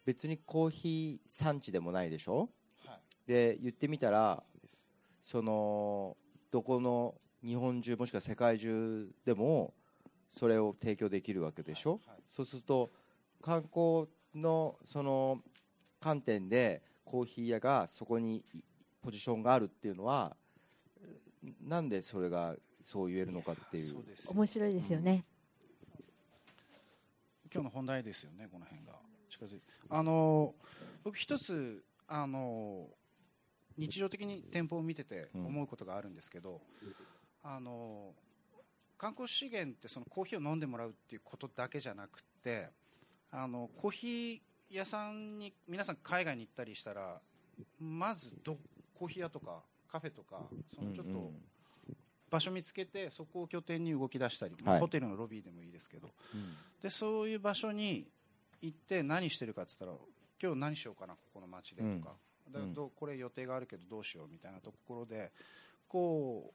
[0.06, 2.50] 別にコーヒー産地でもないでしょ？
[2.86, 3.00] はい。
[3.28, 4.43] で言ってみたら
[5.23, 6.15] その
[6.52, 9.73] どこの日本中もしくは世界中でも
[10.38, 12.91] それを提供できるわけでしょ、はいそうすると
[13.41, 15.39] 観光のその
[16.00, 18.63] 観点でコーヒー屋がそこにい
[19.02, 20.36] ポジションがあるっていうのは
[21.62, 23.83] なんでそれがそう言えるのかっていう。
[23.83, 25.25] そうですよ面白いですよね、
[27.53, 28.93] 今日の本題ですよね、この辺が。
[29.29, 29.65] 近づいて。
[29.89, 30.55] あの
[31.03, 32.88] 僕一つあの
[33.77, 35.45] 日常的に店舗を見ててうん。
[35.47, 36.62] 思うことがあるんですけど、
[37.43, 38.13] あの
[38.97, 42.69] 観光資源ってそのコーヒーを飲んでもらうっていうことだけじゃなくて、
[43.31, 47.21] あのコーヒー屋さんに皆さん海外に行ったりしたら、
[47.79, 48.57] まずど
[48.95, 51.32] コーヒー屋とかカフェとかそのちょっと
[52.30, 54.80] 場所見つけてそこを拠点に動き出したり、はい。
[54.80, 56.10] ホテルのロビーでもいいですけど。
[56.34, 56.56] うん。
[56.82, 58.08] でそういう場所に
[58.62, 59.93] 行って何してるかっつったら
[60.41, 61.88] 今日何しようかなここの街でとか、
[62.47, 62.54] うん。
[62.54, 65.32] だからどうこれ予定があるけどどうしようみたいなところで
[65.88, 66.54] こ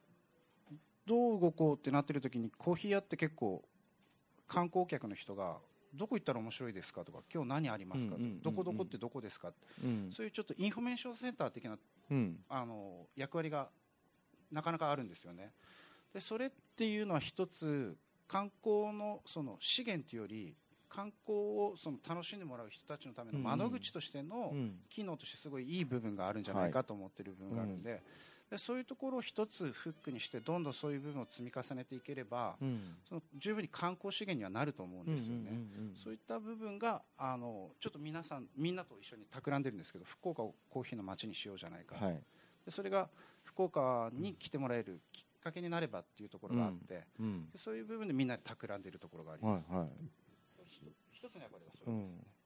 [0.71, 0.75] う
[1.07, 3.63] どう動こうってなってる時にコーヒー屋って結構
[4.47, 5.57] 観光客の人が
[5.95, 8.43] どこ行ったら面白いですかとか今日何ありますかとか、うんうんうんうん。
[8.43, 10.11] どこどこってどこですかうん。
[10.13, 11.79] そういうちょっとインフォメーションセンター的な
[12.11, 12.39] うん。
[12.49, 13.69] あの役割が
[14.51, 15.53] なかなかあるんですよね。
[16.13, 17.97] でそれっていうのは一つ
[18.29, 20.55] 観光のその資源というより
[20.89, 24.81] 観光をその楽しんでもらう人たちのための窓口としてのうん。
[24.89, 28.03] 機能としてすごいいい部分があるんじゃないかと思ってる部分があるんで,、
[28.53, 32.97] でそういうところを一つフックにしてどんどんそういう部分を積み重ねていければ、うん。
[33.09, 35.53] その十分に観光資源にはなると思うんですよね。
[35.95, 42.23] そういった部分があのちょっと皆さんみんなと一緒に企んでるんですけど福岡をコーヒーの街にしようじゃないか、はい。
[42.67, 43.09] でそれが
[43.43, 49.89] 福岡に来てもらえるきっかけになればっていうところがあって、うんでそういう部分でみんなで企んでいるところがあります、はいはい。
[51.11, 52.42] 一つの役割はそれですね、まあ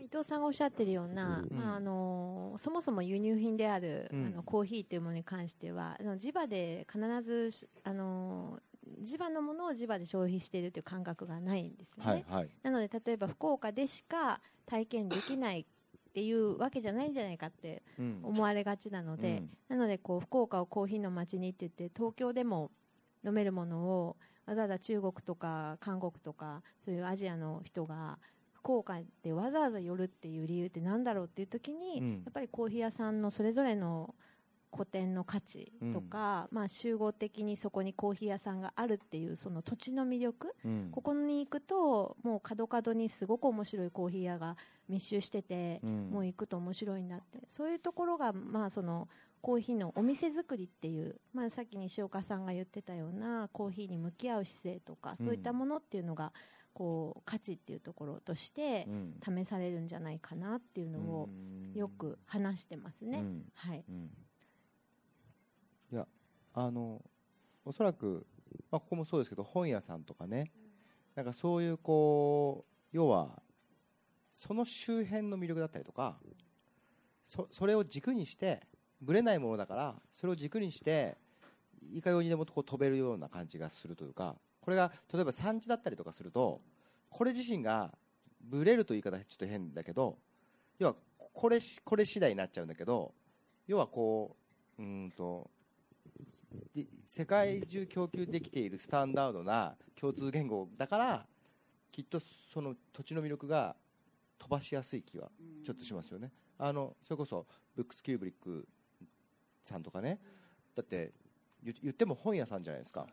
[0.00, 4.26] 伊藤さんがおっしゃってるような、うんまああのそもそも輸入品である、うん。
[4.26, 8.58] あのコーヒーというものに関してはあの地場で必ずしあの
[9.02, 12.48] 地場のものを地場で消費しているという感覚がないんですよね、はいはい。
[12.62, 18.20] なので例えば福岡でしか体験できないっていうわけじゃないんじゃないかってうん。
[18.22, 22.70] 思われがちなので、なのでこう福岡をコーヒーの街にって言って東京でも
[23.24, 24.16] 飲めるものを
[24.46, 28.18] わざわざ中国とか韓国とかそういうアジアの人が
[28.66, 32.12] 福岡でわざわざ寄るっていう理由ってなんだろうっていう時に、うん。
[32.24, 34.16] やっぱりコーヒー屋さんのそれぞれの
[34.72, 40.88] 個展の価値とか、まあ、集合的にそこにコーヒー屋さんがあるっていうその土地の魅力うん。
[40.90, 44.56] ここに行くともう角角にすごく面白いコーヒー屋が
[44.88, 46.10] 密集してて、うん。
[46.10, 47.38] もう行くと面白いんだって。
[47.48, 49.08] そういうところが、まあ、その
[49.42, 56.32] コーヒーのお店作りっていう、まあ、さっき西岡さんが言ってたようなコーヒーに向き合う姿勢とか、うんそういったものっていうのが
[56.76, 59.14] こう価値っていうところとしてうん。
[59.24, 61.30] 試されるんじゃないかなっていうのを
[61.74, 63.20] よく話してますね。
[63.20, 63.44] うん。
[63.54, 64.10] はい、うん。
[65.90, 66.06] いや
[66.52, 67.02] あの
[67.64, 68.26] おそらく、
[68.70, 70.52] まあ、ここもそうですけど本屋さんとかね。
[71.14, 73.42] なんかそういうこう要は
[74.30, 76.18] その周辺の魅力だったりとか
[77.24, 78.60] そそれを軸にして
[79.00, 81.16] ぶれないものだからそれを軸にして
[81.90, 84.36] いかようにでもこう飛べるような感じがするというか
[84.66, 86.60] これが例えば産地だったりとかすると
[87.08, 87.92] これ自身が
[88.40, 90.18] ぶれるという言い方ちょっと変だけど
[90.80, 90.96] 要は
[91.32, 93.14] これこれ次第になっちゃうんだけど
[93.68, 94.36] 要はこ
[94.76, 95.48] ううんと
[97.06, 101.26] 世界中供給できているスタンダードな共通言語だから
[101.92, 102.18] きっと
[102.52, 103.76] その土地の魅力が
[104.36, 105.30] 飛ばしやすい気は
[105.64, 106.32] ちょっとしますよね。
[106.58, 107.46] あのそれこそ
[107.76, 108.66] ブックスキューブリック
[109.62, 110.18] さんとかね
[110.74, 111.12] だって
[111.62, 113.06] 言言っても本屋さんじゃないですか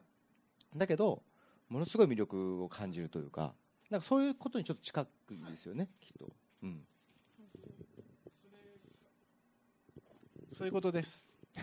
[0.75, 1.21] だけど
[1.69, 3.53] ものすごい魅力を感じるというか
[3.89, 5.09] なんかそういうことにちょっと近く
[5.49, 6.29] ですよねきっと、
[6.63, 6.81] うん、
[10.53, 11.33] そういうことです。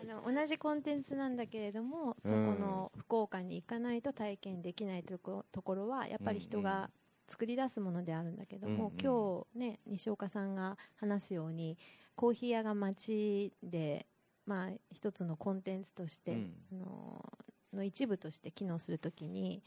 [0.00, 6.90] あの同じコンテンツなんだけれどもそこの福岡に行かないと体験できないとこところはやっぱり人が
[7.28, 8.98] 作り出すものであるんだけども、うんうん。
[9.00, 11.78] 今日ね西岡さんが話すように
[12.14, 14.06] コーヒー屋が街で
[14.44, 16.54] まあ一つのコンテンツとして、うん。
[16.72, 17.32] あの
[17.76, 19.62] の一部として機能するときに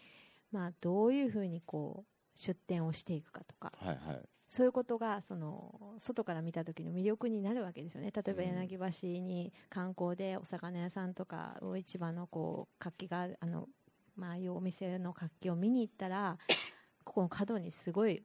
[0.51, 4.29] まあどういうふうにこう出店をしていくかとかはいはい。
[4.49, 8.11] そういうことがその外から見た時の魅力になるわけですよね。
[8.11, 8.49] 例えばうん。
[8.67, 13.67] 柳橋に観光でお魚屋さんとか魚市場のこう活気があるあの、
[14.15, 16.39] まあいうお店の活気を見に行ったら
[17.05, 18.23] ここの角にすごい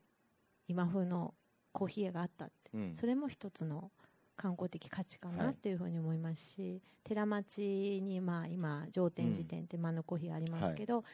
[0.66, 1.34] 今風の
[1.72, 2.70] コーヒー屋があったって。
[2.72, 2.96] うん。
[2.96, 3.92] それも一つの
[4.36, 5.52] 観光的価値かはない。
[5.52, 11.04] っていうふうに思いますし、寺町にまあ今上天寺店ってマのコーヒーありますけど、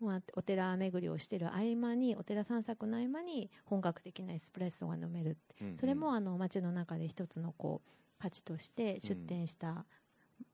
[0.00, 5.64] まあ、お寺巡りをしている合間にお寺散策の合間に本格的なエスプレッソが飲めるって。
[5.64, 9.84] うんそれもあの街の中で一つのこう価値として出店した、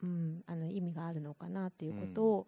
[0.03, 2.47] うんあの意味があるのかなっていうことを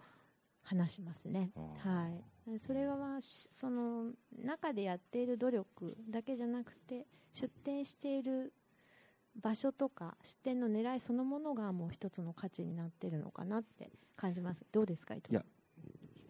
[0.63, 1.51] 話しますね。
[1.57, 2.11] あー。
[2.51, 8.53] はい、それはまあしその中でやっている努力だけじゃなくて出店している
[9.41, 14.65] 場所とか出店の狙いそのものがもう一つの価値になっているのかなって感じます。
[14.73, 15.45] どうですか伊藤さん？
[15.45, 15.45] いや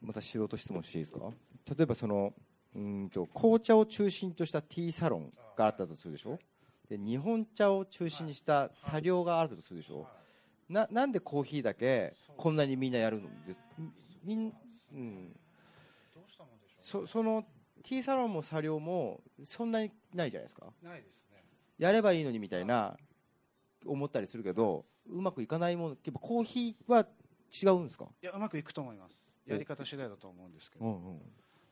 [0.02, 1.30] また素人質問していいですか？
[1.76, 2.32] 例えばその
[2.74, 6.38] うーんと紅茶を中心としたティーサロンがあったとするでしょ？
[6.88, 10.06] で日本茶を中心にした茶寮があるとするでしょ？
[10.68, 13.28] ななんでコーヒーだけこんなにみんなやるの？
[13.46, 13.60] です
[14.22, 14.52] みん、
[14.92, 15.32] うん、
[16.14, 17.44] どうしたもんでしそその
[17.82, 20.66] ティーサロンも茶寮もそんなにないじゃないですか？
[20.82, 21.26] うないです。
[21.27, 21.27] ね
[21.78, 22.96] やればいいのにみたいな
[23.86, 27.06] 思ったりするけどうまくいかないものやっぱコーヒーは
[27.50, 29.26] 違うんですか、いやうまくいくと思います。
[29.46, 31.18] やり方次第だと思うんですけど、んうん。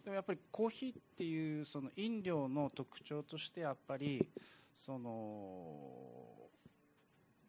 [0.03, 4.27] でもやっぱりコーヒーっていうその飲料の特徴としてやっぱり
[4.75, 6.49] その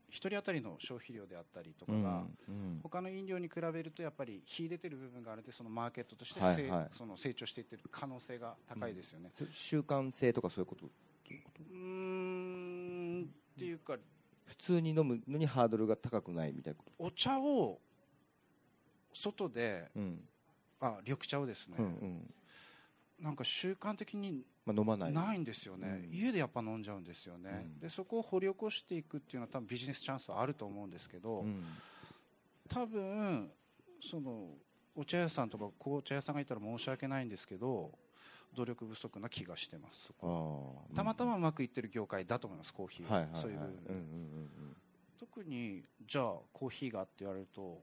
[0.10, 6.89] 一人当たりの消費量であったりとかが、うん他の飲料に比べるとやっぱり秀でてる部分があるのでそのマーケットとしてはいはい。
[6.91, 9.30] その成長していってる可能性が高いですよね。
[9.34, 10.86] そ習慣性とかそういうこと？
[10.86, 12.16] うーん
[13.58, 13.97] っていうか
[14.45, 17.80] 普通に飲むのにハードルが高くないみたいなこと、お茶を
[19.14, 20.20] 外でうん。
[20.80, 22.34] あ緑茶をですね、うんうん。
[23.20, 25.12] なんか習慣的にまあ、飲まない。
[25.12, 26.16] ないんですよね、うん。
[26.16, 27.80] 家でやっぱ飲んじゃうんですよね、うん。
[27.80, 31.64] でそこを掘り起こしていくっていうのは多分ビジネスチャンスはあると思うんですけど、うん。
[32.70, 33.49] 多分
[34.01, 34.49] その
[34.95, 37.91] お茶屋さんとか紅茶屋さんがいたら申し訳ないんですけど
[38.58, 40.12] 努力不足な気がしてます。
[40.20, 43.05] あーたまたまうまくいってる業界だと思いますコーヒー。
[43.08, 43.41] は、はいはいはい。
[43.41, 44.76] そういう部分、うんうん
[45.20, 47.82] 特特にじゃあコーヒーがって言われると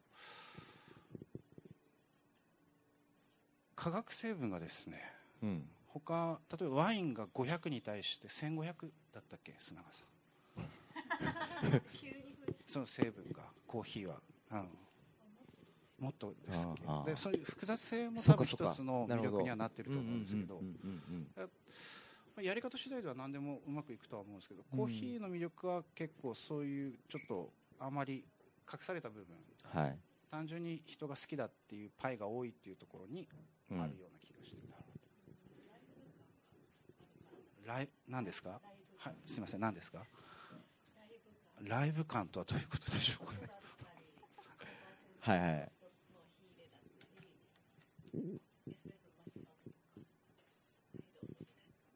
[3.76, 5.02] 化学成分がですね
[5.42, 5.68] うん。
[5.86, 8.64] 他例えばワインが500に対して1500
[9.12, 9.54] だったっけ？
[9.58, 10.08] 砂川さん。
[12.66, 14.20] その成分がコーヒーは、
[14.50, 14.68] うん、
[15.98, 17.10] もっとですっけ。
[17.10, 20.60] でそういう複雑性も多分一つの魅力にはなってると思うんですけど。
[22.42, 24.78] やり方次第では何でもうまくいくとは思うんですけど、うん。
[24.78, 28.24] コーヒーの魅力は結構そういうちょっとあまり
[28.70, 29.36] 隠された部分。
[29.72, 29.98] うんはい。
[30.32, 33.28] 単純に人が好きだっていうパイが多いっていうところに
[33.70, 33.80] うん。
[33.80, 34.62] あるような気がして
[37.64, 38.60] た、ライ何ですか？
[38.98, 39.14] はい。
[39.26, 39.60] すみません。
[39.60, 40.00] 何ですか？
[41.62, 42.26] ライブ感。
[42.26, 43.32] とはどういうことでしょうか？
[43.34, 43.38] ね
[45.20, 45.72] はいはい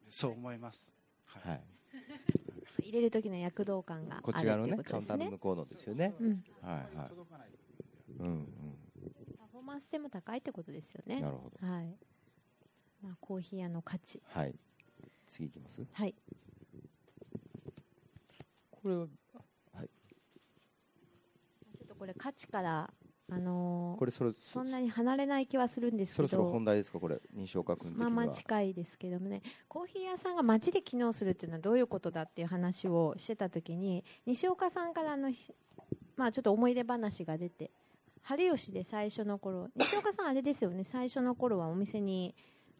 [0.09, 0.91] そう思います、
[1.25, 1.51] はい。
[1.51, 1.63] はい。
[2.83, 6.15] 入れる時の躍動感があるこっち側のねカウンターのことですね向こうのですよね。
[6.19, 6.43] うん。
[6.61, 7.11] はいはい。
[8.19, 8.47] うんうん。
[9.37, 11.21] パフォーマンス性も高いってことですよね。
[11.21, 11.67] なるほど。
[11.67, 11.95] はい。
[13.01, 14.21] まあコーヒー屋の価値。
[14.33, 14.55] はい。
[15.27, 15.85] 次いきます。
[15.93, 16.15] はい。
[18.71, 19.39] これはちょ
[21.83, 22.93] っとこれ価値から
[23.31, 26.99] あのーこれそれそんなに離れない気はするんですけそろそろど本題ですか？
[26.99, 28.25] これ西岡君的まあには。
[28.25, 29.41] まあ近いですけどもね。
[29.67, 35.53] コーヒー屋さんが街で機能するっていうのはどういうことだっていう話をしてた時に西岡さんからあのひ
[36.15, 37.71] まあちょっと思い出話が出て
[38.21, 40.83] 春吉で最初の頃西岡さんあれですよね。
[40.83, 42.35] 最初の頃はお店に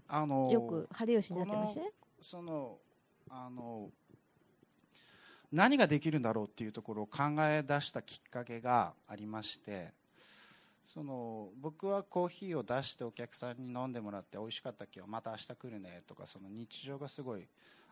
[0.07, 1.81] あのよく春吉になってました？
[1.81, 1.91] ね
[2.21, 2.77] その
[3.29, 3.89] あの
[5.51, 9.91] 何ができるんだろうっていうところを考え出したきっかけがありまして
[10.91, 17.47] その僕はコーヒーを出してお客さんに飲んでもらって美味しかった今日また明日来るねとかその日常がすごい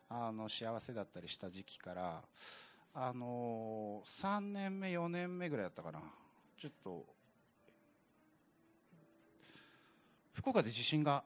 [0.10, 2.24] あの幸せだったりした時期から
[2.96, 6.00] あの3年目4年目ぐらいだったかな。
[6.60, 7.06] ちょっと
[10.34, 11.24] 福岡で地震が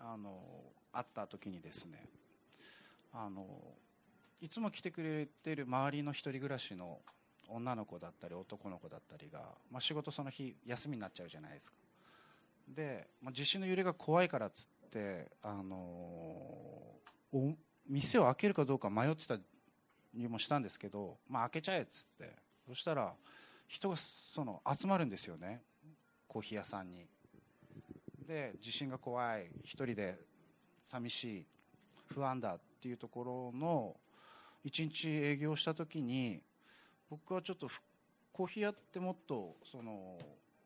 [0.00, 0.40] あの
[0.92, 2.08] あった時にですね
[3.12, 3.46] あの
[4.40, 6.98] いつも来てくれてる周りの一人暮らしの
[7.50, 9.40] 女の子だったり男の子だったりが、
[9.70, 11.78] まあ、仕事その日休みになっちゃうじゃないですか。
[12.68, 15.76] で、まあ、地震の揺れが怖いからっつってあの
[17.32, 17.54] お
[17.88, 19.36] 店を開けるかどうか迷ってた
[20.14, 22.34] りもしたんですけど、まあ、開けちゃえっつって。
[22.66, 23.12] そしたら
[23.66, 25.62] 人がその集まるんですよね。
[26.28, 27.06] コーヒー屋さんに。
[28.26, 29.50] で地震が怖い。
[29.64, 30.18] 一人で
[30.84, 31.46] 寂しい。
[32.14, 33.96] 不安だっていうところの
[34.64, 36.42] 一日営業した時に
[37.10, 37.80] 僕はちょっとふ
[38.32, 40.18] コーヒー屋ってもっとその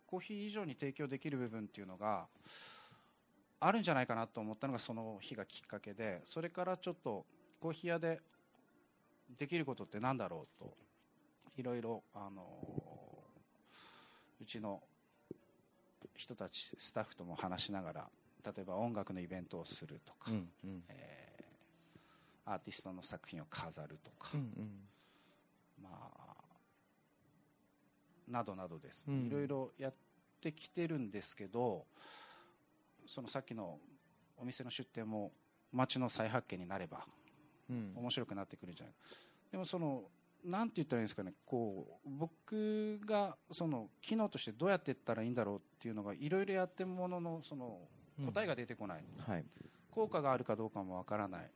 [0.07, 2.27] コーヒー以上に提供できる部分っていうのが
[3.59, 7.25] あるんじゃないかなと思ったのがその日がきっかけでそれからちょっと
[7.61, 8.21] コーヒー屋で
[9.39, 10.77] できることってなんだろうと
[11.57, 12.45] いろいろあの
[14.41, 14.83] うちの
[16.15, 18.09] 人たちスタッフとも話しながら
[18.45, 20.83] 例えば音楽のイベントをするとか、うんうん。
[20.89, 21.25] えー
[22.47, 24.71] アーティストの作品を飾るとか、うんうん。
[25.83, 26.24] まあ、
[28.29, 29.07] などなどです。
[29.09, 29.95] いろいろやっ
[30.41, 31.87] てきてるんですけど
[33.07, 33.79] そのさっきの
[34.37, 35.33] お店の出店も
[35.73, 37.05] 街の再発見になれば
[37.71, 37.93] うん。
[37.97, 38.95] 面白くなってくるんじゃない。
[38.95, 39.01] か
[39.53, 40.05] でもその
[40.45, 41.33] なんて言ったらいいんですかね。
[41.47, 47.79] こう僕がその機能としてどうやっていったらいいんだろうっていうのがいろいろやってるもののその
[48.27, 49.45] 答えが出てこない、はい。
[49.91, 51.51] 効果があるかどうかもわからない。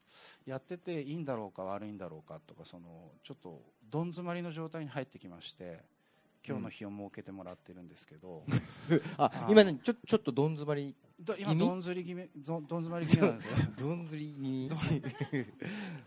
[0.46, 3.60] やってていいんだろうか悪いんだろうかとかそのちょっと
[3.90, 5.80] どん詰まりの状態に入ってきまして
[6.48, 8.42] 今日の日を設けてもらってるんですけど、
[9.18, 12.28] あ今ねちょちょっとどん詰まりど今どんずり気味？
[12.36, 13.54] どん詰まり気味なんですよ。
[13.76, 14.68] どんずり気味？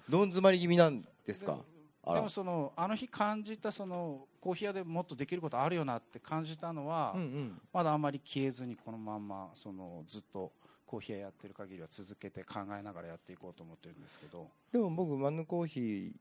[0.10, 1.60] どん詰ま り気味なんですか？
[2.04, 7.62] でもそのあの日感じたそのコーヒー屋でもっとできることあるよなって感じたのは、うんうん。
[7.72, 10.52] まだあんまり消えずにこのまんまそのずっと
[10.88, 14.48] コーヒー屋やってる限りは続けて考えながらやっていこうと思ってるんですけど。
[14.72, 16.12] でも僕マヌコーヒー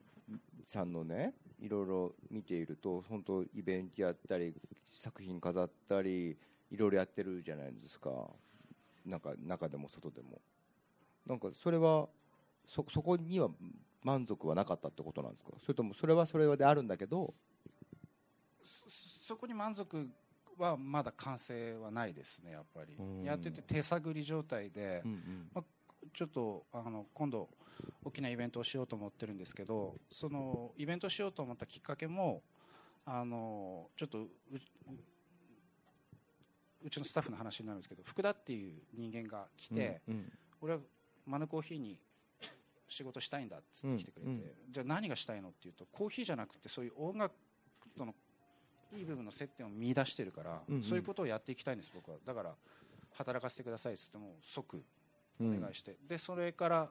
[0.64, 4.54] さんのねいろいろ見ていると本当イベントやったり
[4.88, 6.36] 作品飾ったり
[6.70, 8.10] いろいろやってるじゃないですか。
[9.04, 10.40] なんか中でも外でも。
[11.26, 12.08] なんかそれは
[12.66, 13.48] そそこには
[14.02, 15.50] 満足はなかったってことなんですか？
[15.60, 17.34] それともそれはそれであるんだけど
[18.62, 20.08] そそこに満足
[20.58, 22.94] はまだ完成はないですねやっぱり。
[22.98, 23.24] うん。
[23.24, 25.50] やってて手探り状態でうん
[26.14, 27.48] ちょっとあの今度
[28.04, 32.42] 大きなイベントをしようと思ってるんですけどそのイベントしようと思ったきっかけも
[33.04, 34.28] あのちょっとうう
[36.82, 40.32] うちのスタッフの話になるんですけど福田っていう人間が来て、うんうん。
[40.62, 40.80] 俺は
[41.26, 41.98] マヌコーヒーに
[42.88, 44.36] 仕事したいんだっつって来てくれて、うん。
[44.36, 45.50] うんじゃあ何がしたいの？
[45.50, 47.34] っていうとコーヒーじゃなくてそういう音楽
[47.98, 48.14] その
[48.96, 50.82] いい部分の接点を見出してるから、うんうん。
[50.82, 52.16] そういうことをやっていきたいんです僕は。
[52.26, 52.54] だから
[53.12, 54.82] 働かせてくださいっつっても即
[55.38, 56.90] お願いして、でそれから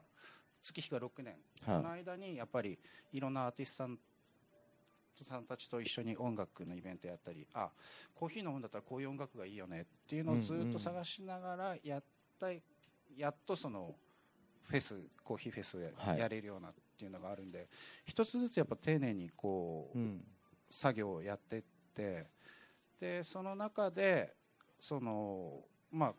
[0.62, 1.34] 月日が6年、
[1.64, 1.76] はい。
[1.78, 2.78] この間にやっぱり
[3.12, 3.98] いろんなアーティストさん
[5.22, 7.68] さんたちと一緒に音楽のイベントやったりあ
[8.14, 12.02] コーヒー飲むんだったらこういう音楽がいいよねっていうのをずっと探しながらやっ
[12.38, 12.46] た、
[13.14, 13.94] やっとその
[14.62, 16.18] フェスコーヒーフェスをや,、はい。
[16.18, 17.68] やれるようなっていうのがあるんで
[18.06, 20.24] 一つずつやっぱ丁寧にこう、うん。
[20.70, 21.62] 作業をやっていっ
[21.94, 22.28] て
[23.00, 24.34] でその中で
[24.78, 26.14] その、まあ、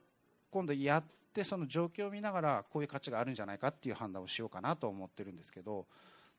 [0.52, 1.04] 今度やっ
[1.34, 5.88] てその状況を見ながらこういう価値があるんじゃないかっていう判断をしようかなと思ってるんですけど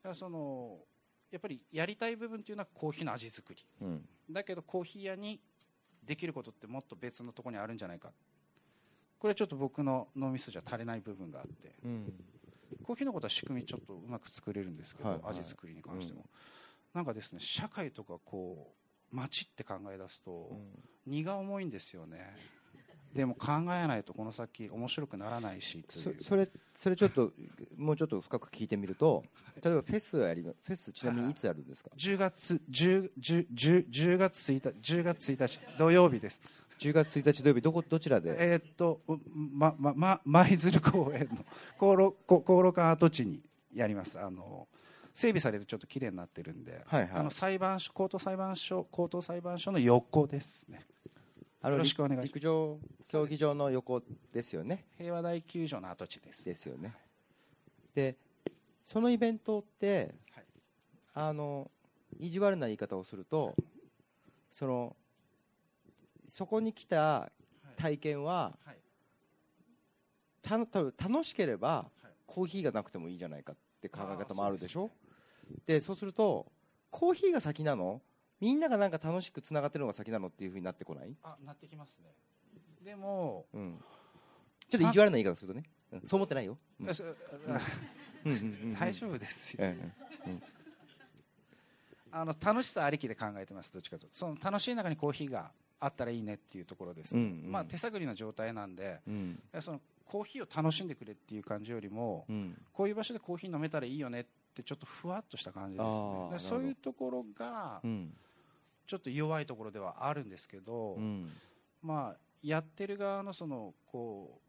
[0.02, 0.78] だからその
[1.32, 3.64] やっぱりやりたい部分っていうのはコーヒーの味作り。
[3.80, 4.04] うん。
[4.30, 5.40] だけどコーヒー屋に
[6.04, 8.12] できることってもっと別のところにあるんじゃないか。
[9.18, 11.72] これはちょっと僕の脳みそじゃ足りない部分があって。
[11.84, 12.12] うん。
[12.82, 15.38] コーヒーのことは仕組みちょっとうまく作れるんですけど、はいはい。
[15.38, 16.26] 味作りに関しても、
[16.92, 18.74] なんかですね社会とかこ
[19.12, 20.50] う街って考え出すと、
[21.06, 22.36] 荷が重いんですよね
[23.14, 27.30] でも考えないとこの先面白くならないしそそれそれちょっと
[27.76, 29.22] もうちょっと深く聞いてみると
[29.62, 36.40] 例えばフェスやりまフェスちなみにいつやるんですか？10月 10, 10, 10, 10月1日10月1日土曜日です。
[36.78, 38.34] 10月1日土曜日どこどちらで？
[38.38, 39.02] えーっと
[39.52, 41.44] ままま舞鶴公園の
[41.78, 43.40] 航路こ航路館跡地に
[43.74, 44.18] やります。
[44.18, 44.68] あの
[45.12, 47.10] 整備されてちょっと綺麗になってるんで、はいはい。
[47.12, 50.86] あの裁判所高等裁判所高等裁判所の横ですね
[51.64, 52.26] あのよろしくお願いします。
[52.26, 54.02] 陸上競技場の横
[54.32, 54.84] ですよね。
[54.98, 56.44] 平和大球場の跡地です。
[56.44, 56.92] ですよね。
[57.94, 58.16] で
[58.82, 60.44] そのイベントって、はい
[61.14, 61.70] あの
[62.18, 63.54] 意地悪な言い方をすると
[64.50, 64.96] その
[66.26, 67.30] そこに来た
[67.76, 68.76] 体験は、はい
[70.42, 74.90] た楽しければ、はいコーヒーがなくてもいいじゃないかって考え方もあるでしょ？
[75.66, 76.50] でそうすると
[76.90, 78.00] コーヒーが先なの？
[78.42, 82.10] みんながなんか楽しくつながってるのが先なのっていうふうになってこない、あなってきますね。
[82.84, 83.78] でも、うん、
[84.68, 85.62] ちょっと意地悪な言い方するとね、
[85.92, 86.00] うん。
[86.00, 86.86] そう思ってないよ、うん。
[88.74, 89.64] 大丈夫ですよ。
[89.64, 89.68] う
[90.30, 90.42] ん。
[92.10, 97.42] あの楽しさありきで考えてますどっちかとその楽しい中にコーヒーがあったらいいねっていうところです、うん。
[97.44, 97.52] うん。
[97.52, 98.98] まあ、手探りな状態なんで。
[99.06, 99.40] うん。
[99.60, 102.60] そのコーヒーを楽しんでくれっていう感じよりも、うん。
[102.72, 106.50] こういう場所でコーヒー飲めたらいいよねってちょっとふわっとした感じですね。
[106.50, 108.12] そういうところがうん
[108.86, 111.30] ちょっと弱いところではあるんですけど、うん。
[111.82, 114.40] まあ、やってる側のそのこ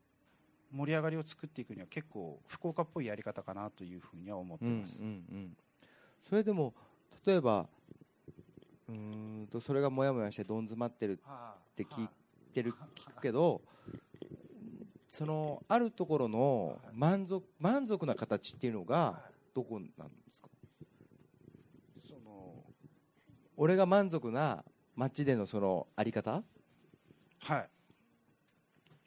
[0.72, 5.58] う盛り上がりを作っていくには結構福岡っぽいやり方かなというふうには思ってます、うんうんうん。
[6.28, 6.74] それでも
[7.26, 7.68] 例えば
[8.90, 8.96] うー
[9.44, 11.16] んとそれがモヤモヤしてどん詰まってるっ
[11.76, 12.10] て聞い
[12.54, 13.62] てる聞くけど
[15.08, 19.22] そのあるところの満足満足な形っていうのが
[19.54, 20.48] どこなんですか
[22.08, 22.56] その
[23.58, 24.64] 俺が満足な
[24.95, 26.43] 街でのそのあり方？
[27.39, 27.70] はい。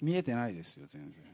[0.02, 1.24] 見えてないですよ全然。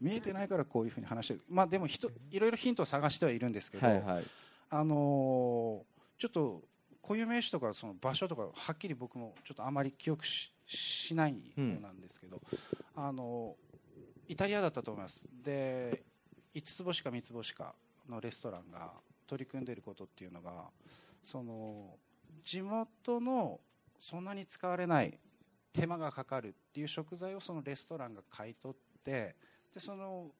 [0.00, 1.42] 見えてないからこういうふうに話してる。
[1.48, 4.24] まあでもひといろいろヒントを探してはいるんですけど、はいはい。
[4.70, 6.62] あのーちょっと
[7.02, 12.40] 固有名詞とかその場所とかはっきり僕もちょっとあまり記憶ししない方なんですけど、
[12.96, 13.54] あの
[14.26, 15.26] イタリアだったと思います。
[15.44, 16.02] で
[16.54, 17.74] 5つ星か3つ星か
[18.08, 18.92] のレストランが
[19.26, 20.70] 取り組んでいることっていうのが
[21.22, 21.98] その
[22.44, 23.60] 地元の
[23.98, 25.18] そんなに使われない
[25.72, 29.36] 手間がかかるっていう食材をそのレストランが買い取って
[29.74, 30.30] でその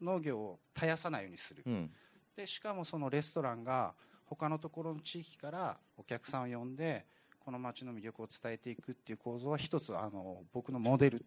[0.00, 1.62] 農業を絶やさないようにする。
[1.66, 1.90] うん。
[2.36, 3.94] でしかもそのレストランが
[4.26, 7.06] 他のところの地域からお客さんを呼んで
[7.40, 11.24] この街の魅力を伝えていくっていう構造は一つあの僕のモデル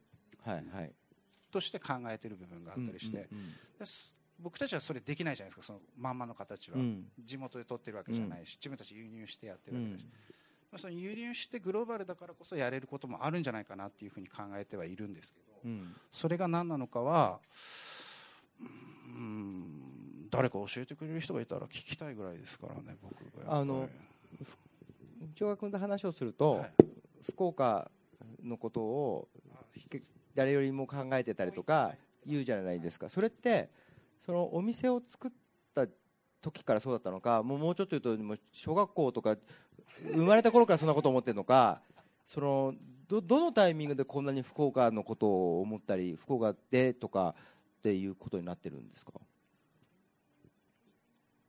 [1.50, 3.54] として考えている部分があったりして、うん。
[3.80, 6.84] です僕たちはそれできないじゃないですかそのまんまの形は、うん。
[6.84, 10.06] うん地元で取ってるわけじゃないし、自分たち輸入してやってうるわけだし、ん。
[10.06, 15.96] まあその輸入してグローバルだからこそやれることもあるんじゃないかなっていうふうに考えてはいるんですけど、うん。
[16.12, 17.40] それが何なのかは
[18.60, 23.90] うん誰か教えてくれる人がいたら聞きたいぐらいですからね僕があの
[25.36, 26.72] 長と話をすると、はい。
[27.24, 27.92] 福岡
[28.44, 29.28] のことを
[30.36, 31.94] 誰よりも考えてたりとか
[32.26, 33.10] 言うじゃないですか。
[33.10, 33.70] それって
[34.26, 35.32] そのお店を作っ
[35.74, 35.88] た
[36.42, 39.38] 時からそうだったのかもうもうちょっと言うともう小学校とか
[40.14, 41.82] 生まれた頃からそんなこと思ってるのか
[42.26, 42.74] その
[43.08, 47.34] どどのタイミングでこんなに福岡のことを思ったり福岡でとか
[47.80, 49.14] っていうことになってるんですか？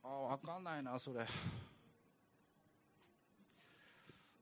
[0.03, 0.09] あ
[0.39, 1.27] 分かんないなそれ。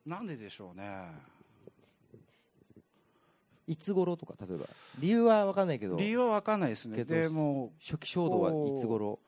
[0.06, 1.10] なんででしょうね。
[3.68, 4.66] いつ頃とか例えば。
[4.98, 5.96] 理由は分かんないけど。
[5.96, 7.04] 理由は分かんないですね。
[7.04, 9.20] でも初期衝動はいつ頃？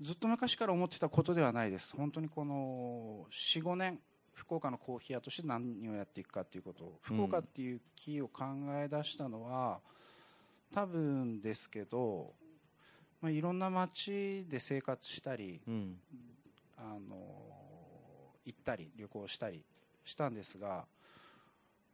[0.00, 1.94] ずっと昔から思ってたことではないです。
[1.96, 3.98] 本当にこの45年
[4.32, 6.84] 福岡のコーヒー屋として何をやっていくかっていうこと。
[6.84, 8.44] を福岡っていうキーを考
[8.80, 9.80] え出したのは、
[10.72, 12.32] 多分ですけど、
[13.20, 15.96] まあ、いろんな街で生活したりうん。
[16.80, 17.16] あの
[18.44, 19.64] 行ったり旅行したり
[20.04, 20.86] したんですが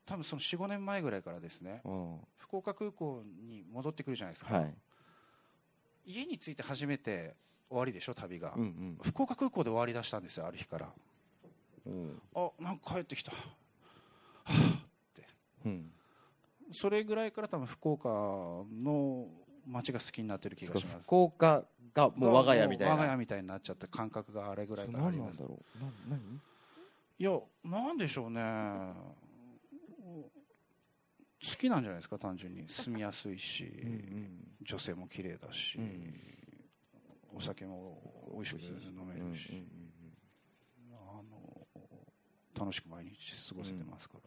[0.06, 2.18] 多分その45年前ぐらいからですねうん。
[2.36, 4.74] 福岡空港に戻ってくるじゃないですか、はい。
[6.06, 7.34] 家に着いて初めて
[7.68, 8.98] 終わりでしょ旅が、うんうん。
[9.02, 10.88] 福岡空港で終わりだしたんですよある日から。
[11.86, 12.22] うん。
[12.34, 13.32] あなんか帰ってきた。
[15.64, 15.90] うん。
[16.72, 19.26] それぐらいから多分福岡の
[19.66, 21.06] 街が好きになってる気がします。
[21.06, 22.94] 福岡がもう我が家みたいな。
[22.94, 25.40] 我が家みたいになっちゃった感覚があれぐらいからあります。
[25.40, 26.10] 何なんだろう。
[26.10, 26.40] な何？
[27.16, 28.40] いやなんでしょうね
[31.44, 32.64] 好きなんじゃないですか単純に。
[32.68, 33.70] 住みやすいし、
[34.62, 36.14] 女性も綺麗だし、うん
[37.36, 37.98] お酒も
[38.32, 39.66] 美味しく飲めるし、
[40.92, 41.66] あの
[42.56, 44.18] 楽しく毎日過ごせてますか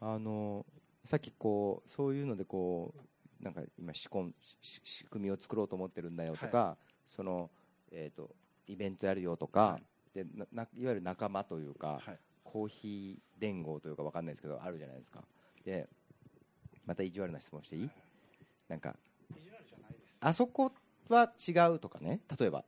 [0.00, 0.64] ら、あの
[1.04, 2.94] さっきこうそういうのでこ
[3.40, 6.76] うなんか今仕込仕組みを作ろうと思ってるんだよとか、
[7.16, 7.50] その
[7.90, 8.30] えっ、と
[8.68, 9.80] イベントやるよとか、は
[10.14, 12.18] でなないわゆる仲間というか、はい。
[12.44, 15.24] コーヒー連合というかわかんないですけどあるじゃないですか。
[15.64, 15.88] で
[16.86, 17.90] また意地悪な質問していい？
[18.68, 18.96] なんか
[20.20, 20.72] あそこ
[21.08, 22.20] は違うとかね？
[22.38, 22.64] 例えば。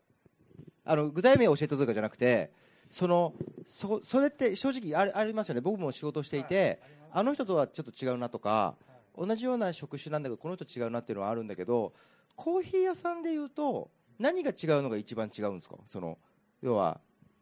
[0.88, 2.52] あの具体名を教えたとかじゃなくて
[2.90, 3.34] その
[3.66, 5.60] そそれって正直ありありますよね。
[5.60, 8.76] 僕も仕事していて、あの人とはちょっと違うなとか
[9.18, 11.92] 同じような職種なんだけどこの人違うなっていうのはあるんだけど
[12.36, 13.90] コーヒー屋さんでいうと
[14.20, 15.74] 何が違うのが一番違うんですか？
[15.86, 16.18] その
[16.62, 17.00] 要は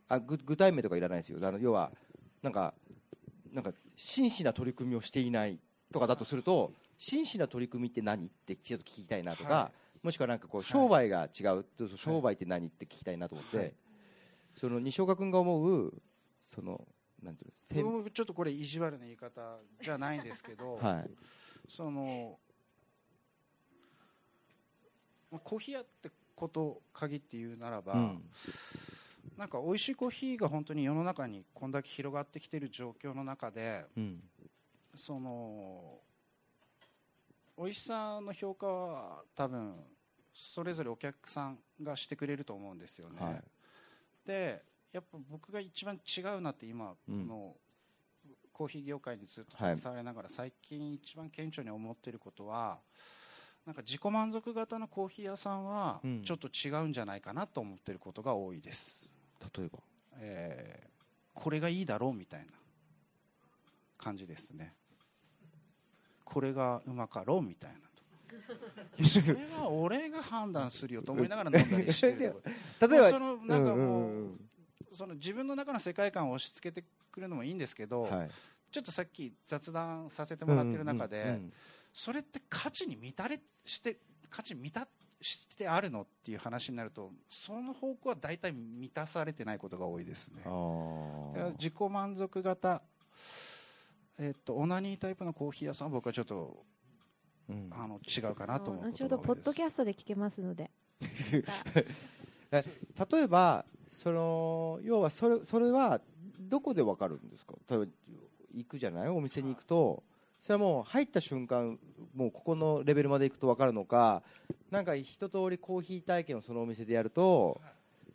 [0.09, 1.39] あ具具体名とかいらないですよ。
[1.43, 1.93] あの要は
[2.43, 2.73] なんか
[3.53, 5.59] なんか真摯な取り組みをしていない
[5.95, 9.71] とかだとすると真摯な取り組みって何ってちょっと聞きたいなとか、は
[10.03, 10.67] もしくはなんかこうはい。
[10.67, 11.65] 商売が違う、
[11.97, 13.73] 商売って何って聞きたいなと思って、はい。
[14.53, 15.95] その西岡君が思う
[16.43, 16.85] その
[17.23, 21.11] なんていうちょっとこれ意地悪な言い方じゃないんですけど、 はい。
[21.69, 22.39] その
[25.31, 28.31] まあコーヒー屋ってこと限って言うならば、うん。
[29.37, 34.23] なんか美味しいコーヒーが本当に世の中にこんだけ広がってきている状況の中でうん
[34.95, 36.01] その
[37.57, 39.75] 美味しさの評価は多分
[40.33, 43.43] それぞれお客さんがしてくれると思うんですよね、はい。
[44.27, 47.27] でやっぱ僕が一番違うなって今うん。
[47.27, 47.57] の
[48.53, 52.79] コーヒー業界にずっとはい携わりながら最近一番顕著に思っていることは
[53.67, 56.23] なんか自己満足型のコーヒー屋さんはうん。
[56.23, 59.11] ちょっと違うんじゃないかなと思っていることが多いです、
[59.57, 59.79] 例えば？
[60.19, 60.95] えー
[61.35, 62.53] これがいいだろうみたいな
[63.99, 64.73] 感じですね
[66.35, 67.79] これがうまかろうみたいな。
[69.07, 72.43] それは俺が判断するよと思いながら飲んだりしてる
[72.81, 74.49] 例えばそのなんかもう,、うんうんうん。
[74.93, 78.31] その自分の中の世界観を押し付けてくるのもいいんですけど、はい。
[78.73, 81.53] ちょっとさっき雑談させてもらってる中で、うんうん
[81.95, 84.89] それって価値に満たれして価値満た
[85.21, 90.43] してあるのっていう話になるとその方向は大体満たされてないことが多いですね。
[91.57, 92.83] 自己満足型
[94.19, 96.65] えっとオナニータイプのコーヒー屋さんは僕はちょっと
[97.49, 97.71] うん。
[97.73, 100.71] あの違うかなと思うこと後ほどポッドキキャストで聞けますので。
[102.53, 102.63] 例
[103.23, 106.01] えばその要はそれそれは
[106.39, 107.55] どこでわかるんですか？
[107.69, 107.87] 例えば
[108.55, 109.09] 行くじゃない？
[109.09, 110.03] お店に行くと
[110.41, 111.79] それはもう入った瞬間
[112.15, 114.23] もうここのレベルまで行くとわかるのか
[114.71, 117.61] なんか一通りコーヒー体験をそのお店でやると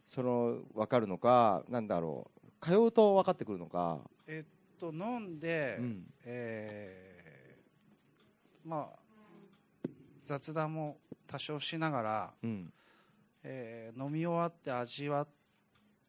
[0.06, 2.40] その分かるのかなんだろう。
[2.62, 6.14] 通うと分かってくるのか、えっと飲んで、うん。
[6.26, 9.00] えーまあ
[10.26, 12.74] 雑談も多少しながら、うん。
[13.44, 15.28] えー飲み終わって味わっ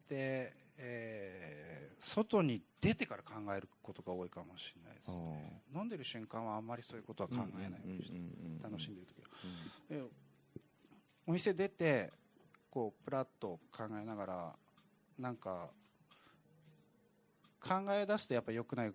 [0.09, 5.63] て、えー外に出てから考えることが多いかもしれないですね。
[5.75, 8.19] 飲んでる瞬間はあんまりそういうことは考えないようにして、
[8.63, 9.29] 楽しんでる時は。
[9.89, 10.03] で
[11.27, 12.11] お店出て
[12.71, 14.53] こうプラッと考えながら
[15.19, 15.69] なんか
[17.61, 18.93] 考え出すとやっぱ良くない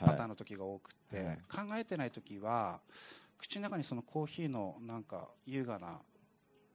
[0.00, 1.38] パターンの時が多くて、はい。
[1.48, 2.80] 考えてない時は
[3.38, 6.00] 口の中にそのコーヒーのなんか優雅な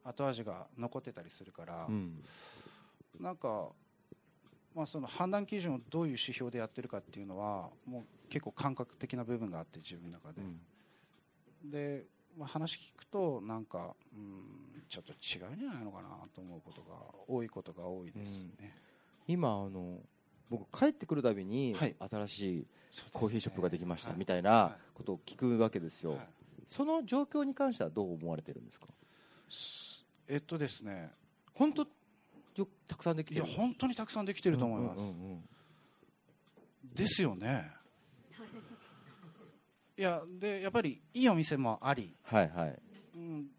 [0.03, 2.23] 後味が残ってたりするから、うん。
[3.19, 3.69] なんか、
[4.75, 10.41] まあ、その判断基準をどういう指標でやってるかっていうのはもう結構感覚的な部分があって自分の中で、
[11.63, 12.05] で、
[12.37, 16.95] まあ、話聞くとなんか、うん、ちょっと違うんじゃないのかなと思うことが
[17.27, 18.73] 多いことが多いですね、
[19.27, 19.99] 今あの
[20.49, 21.95] 僕帰ってくるたびにはい。
[22.09, 22.67] 新しい
[23.13, 24.19] コーヒーショップができましたはい。
[24.19, 26.19] みたいなことを聞くわけですよ、はい。
[26.67, 28.87] その状況に関してはどう思われてるんですか？
[29.49, 31.11] すえっとですね。
[31.53, 31.87] 本当
[32.55, 33.47] よたくさんできいてる。
[33.47, 35.03] や本当にたくさんできてると思います、
[36.95, 37.71] ですよね。
[39.97, 42.81] いやでやっぱりいいお店もあり、はいはい、
[43.15, 43.49] うん、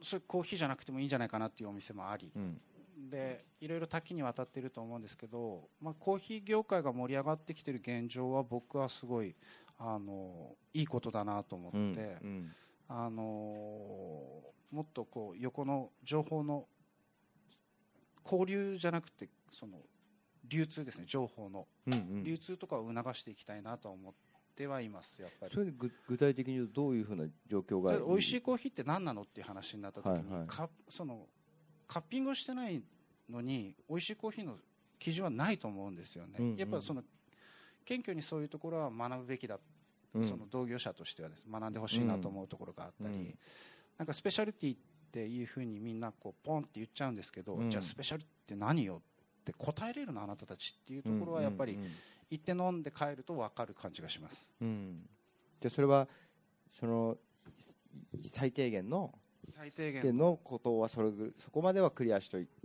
[0.00, 2.30] それコーヒーじゃなくてもいいんじゃないかなっていうお店もあり。
[2.34, 2.60] うん
[3.08, 9.34] でいろいろ多岐にわたっていると思うんですけど、まあ、コーヒー業界が盛り上がってきている現状は僕はすごい
[9.78, 12.54] あのいいことだなと思って、うんうん。
[12.88, 13.22] あの
[14.70, 16.66] もっとこう横の情報の
[18.24, 19.78] 交流じゃなくてその
[20.46, 21.66] 流通ですね情報の。
[21.86, 22.24] うんうん。
[22.24, 24.12] 流通とかを促していきたいなと思っ
[24.56, 25.54] てはいますやっぱり。
[25.54, 30.46] それで具具体的に言うとどういうふうな状況がで美味しいコーヒーって何なのっていう話になった時に、はいはい。
[30.48, 31.26] カその
[31.86, 32.82] カッピングをしてない
[33.30, 34.56] のに美味しいコーヒーの
[34.98, 36.56] 基準はないと思うんですよね、うんうん。
[36.56, 37.02] やっぱその
[37.84, 39.58] 謙虚にそういうところは学ぶべきだ、
[40.14, 40.24] うん。
[40.24, 41.46] その同業者としてはです。
[41.50, 43.38] 学んでほしいなと思うところがあったり、うん。
[43.98, 44.78] なんかスペシャルティっ
[45.12, 47.70] ていうふうにみんなこうポンって言っちゃうんですけど、うん。
[47.70, 49.00] じゃあスペシャルって何よ
[49.40, 51.78] って答えれるのあなたたちっていうところはやっぱり
[52.30, 54.46] 行って飲んで帰ると分かる感じがします。
[54.60, 55.08] うん。
[55.60, 56.08] じゃあそれは
[56.68, 57.16] その
[58.22, 59.12] い最低限の。
[59.56, 62.57] 最低限でのことはそれぐそこまではクリアしといて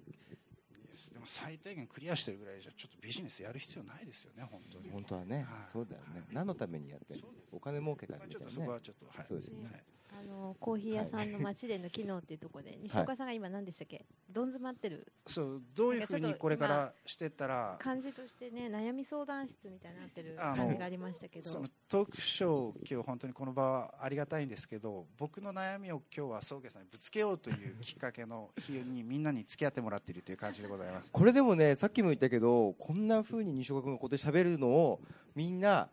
[1.12, 4.90] でも最低限クリアしてるぐらいじゃちょっとビジネスやる必要ないですよね本当に。
[4.92, 5.46] 本当はね、はい。
[5.72, 6.24] そうだよね。
[6.32, 9.28] 何のためにやってるお金儲けたまあみたいなねちょっとそこはちょっとはい。
[9.28, 9.66] そうですね。
[9.66, 9.84] はい
[10.20, 14.06] あのコーヒー屋さんの街での機能っていうところで、西岡さんが今何でしたっけ？
[14.30, 15.08] どん詰まってる？
[15.26, 21.50] そうどういうふうにこれからしていったら感じとしてね悩み相談室みたいになってる感じがありましたけど。
[21.50, 31.12] そのトークショー今日本当にこの場はありがたいんですけど僕の悩みを今日は宗家さんにぶつけようというきっかけの日にみんなに付き合ってもらっているという感じでございます。
[31.12, 35.00] これでもねさっきも言ったけどこんなふうに西岡君がここで喋るのを
[35.36, 35.90] みんな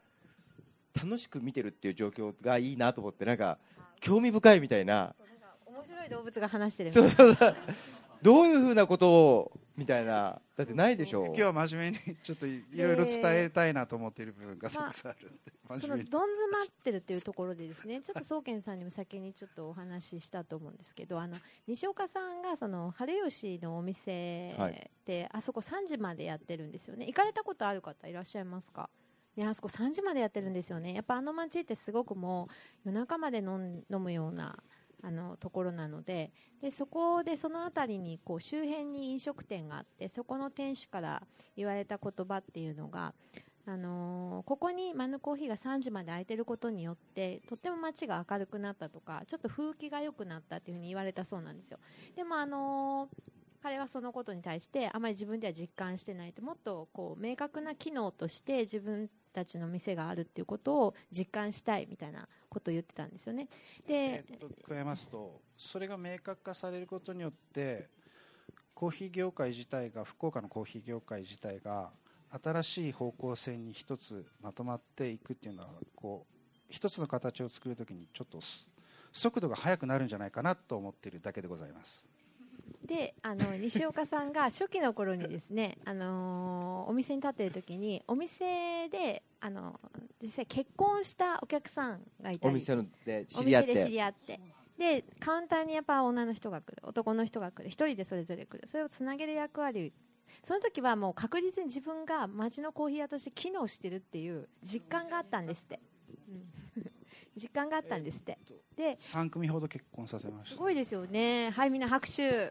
[0.94, 3.58] 楽しく見てるっていう状況がいいなと思ってなんか
[4.00, 5.14] 興味深いみたいな。
[5.66, 7.10] 面白い動物が話してるそいうな。
[7.10, 7.56] そうそう
[8.22, 10.40] どういうふうなことをみたいな。
[10.56, 11.24] だってないでしょ。
[11.26, 16.10] 今日は真面目にちょっといいろいろ伝えたいなと思っている部分がたくさんあるんで、 真面目に。
[16.10, 24.90] そのどん詰まってるっていうところでですねちょっと宗健さんにも先にちょっとお話ししたと思うんですけどあの西岡さんがその春吉のお店はい。
[25.06, 27.06] で、あそこ3時までやってるんですよね。
[27.06, 28.90] 行かれたことある方いらっしゃいますか？
[29.40, 30.92] ね、あそこ3時までやってるんですよね。
[30.92, 32.48] やっぱあの街ってすごくも
[32.84, 34.62] う夜中まで飲むような
[35.02, 36.30] あのところなので
[36.60, 41.22] でそこでその辺りにこう周辺に飲食店があってそこの店主から
[41.56, 43.14] 言われた言葉っていうのが
[43.64, 51.78] あのーここにマヌコーヒーが3時まで開いてることによってとっても街が明るくなったとかちょっと風気が良くなったっていうふに言われたそうなんですよ。
[52.14, 63.48] でもあのー彼はそのことに対してあまり自分では実感してないともっとこう明確な機能として自分たちの店があるっていうことを実感したいみたいなことを言ってたんですよね。
[63.86, 67.88] で、えっと、加えますとそれが明確化されることによって
[68.74, 71.90] コーヒー業界自体が福岡のコーヒー業界自体が
[72.42, 76.34] 新しい方向性に一つまとまっていくっていうのはこう
[76.68, 78.38] 一つの形を作るときにちょっと
[79.12, 82.08] 速度が速くなるんじゃないかなと思っているだけでございます。
[82.84, 89.78] であの西岡さんが初期の頃にですね、 あのーお店に立っている時にお店であの
[90.20, 94.40] 実際結婚したお客さんがいたりお店のでお知り合っ店で知てり合って。
[94.78, 96.78] でカウンターにやっぱ女の人が来る。
[96.84, 97.68] 男の人が来る。
[97.68, 98.66] 一人でそれぞれ来る。
[98.66, 99.92] それをつなげる役割。
[100.42, 105.80] その時はもう確実に自分が街のコーヒー屋として機能してるっていう実感があったんですって、
[106.28, 106.90] うん
[107.36, 108.38] 実感があったんですって。
[108.76, 110.54] で3組ほど結婚させました。
[110.54, 111.50] すごいですよね。
[111.50, 112.12] はいみんな拍手。
[112.12, 112.50] す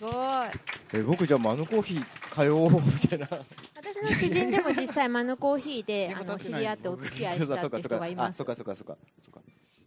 [0.00, 0.12] ごい。
[0.92, 3.28] え僕じゃあマヌコーヒー通おうみたいな。
[3.76, 8.30] 私の知人でも実際マヌコーヒーで あの知り合ってお付き合いしそうかそうかそうかたって人がいます。
[8.30, 9.40] あそうかそうかそうかそうか。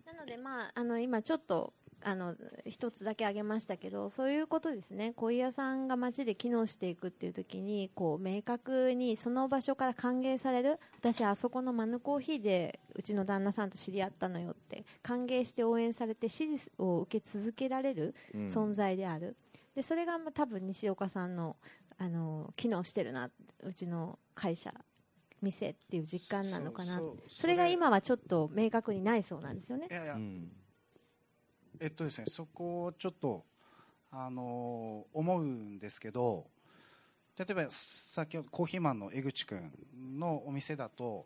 [0.06, 1.74] なので、まあ、あの今ちょっと
[2.04, 2.36] あの
[2.66, 5.14] 一つだけ挙げましたけどそういうことですね。
[5.16, 18.48] 小屋さんが街で機能していくっていう時にこう明確にその場所から歓迎される私あそこのマヌコーヒーでうちの旦那さんと知り合ったのよって歓迎して応援されて支持を受け続けられるうん。
[18.48, 19.36] 存在である、
[19.76, 21.58] でそれがまあ多分西岡さんの
[21.98, 23.32] あの機能してるな
[23.64, 24.74] うちの会社
[25.42, 27.02] 店っていう実感なのかな。
[27.28, 29.88] それが今はちょっと明確にないそうなんですよね。
[29.90, 30.52] いやいや、うん
[31.80, 33.44] えっとですね、そこをちょっと、
[34.12, 36.48] あのー思うんですけど
[37.38, 39.72] 例えば先ほどコーヒーマンの江口君
[40.18, 41.26] のお店だと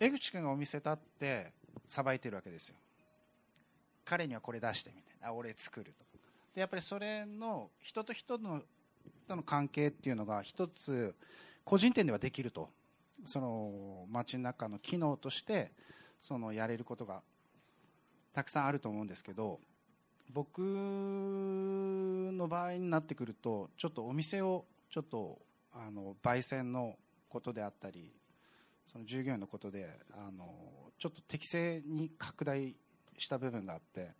[0.00, 1.52] 江口君がお店立って
[1.86, 2.76] さばいてるわけですよ。
[4.04, 5.32] 彼にはこれ出してみたいな。
[5.32, 6.04] 俺作ると
[6.54, 8.62] でやっぱりそれの人と人の
[9.28, 11.14] との関係っていうのが一つ
[11.64, 12.70] 個人店ではできると。
[13.24, 15.70] その街の中の機能として
[16.20, 17.22] そのやれることが
[18.34, 19.60] たくさんあると思うんですけど
[20.32, 25.38] 僕の場合になってくるとちょっとお店をちょっと
[25.72, 26.96] あの焙煎の
[27.28, 28.12] ことであったり
[28.84, 30.52] その従業員のことであの
[30.98, 32.74] ちょっと適正に拡大
[33.18, 34.10] した部分があって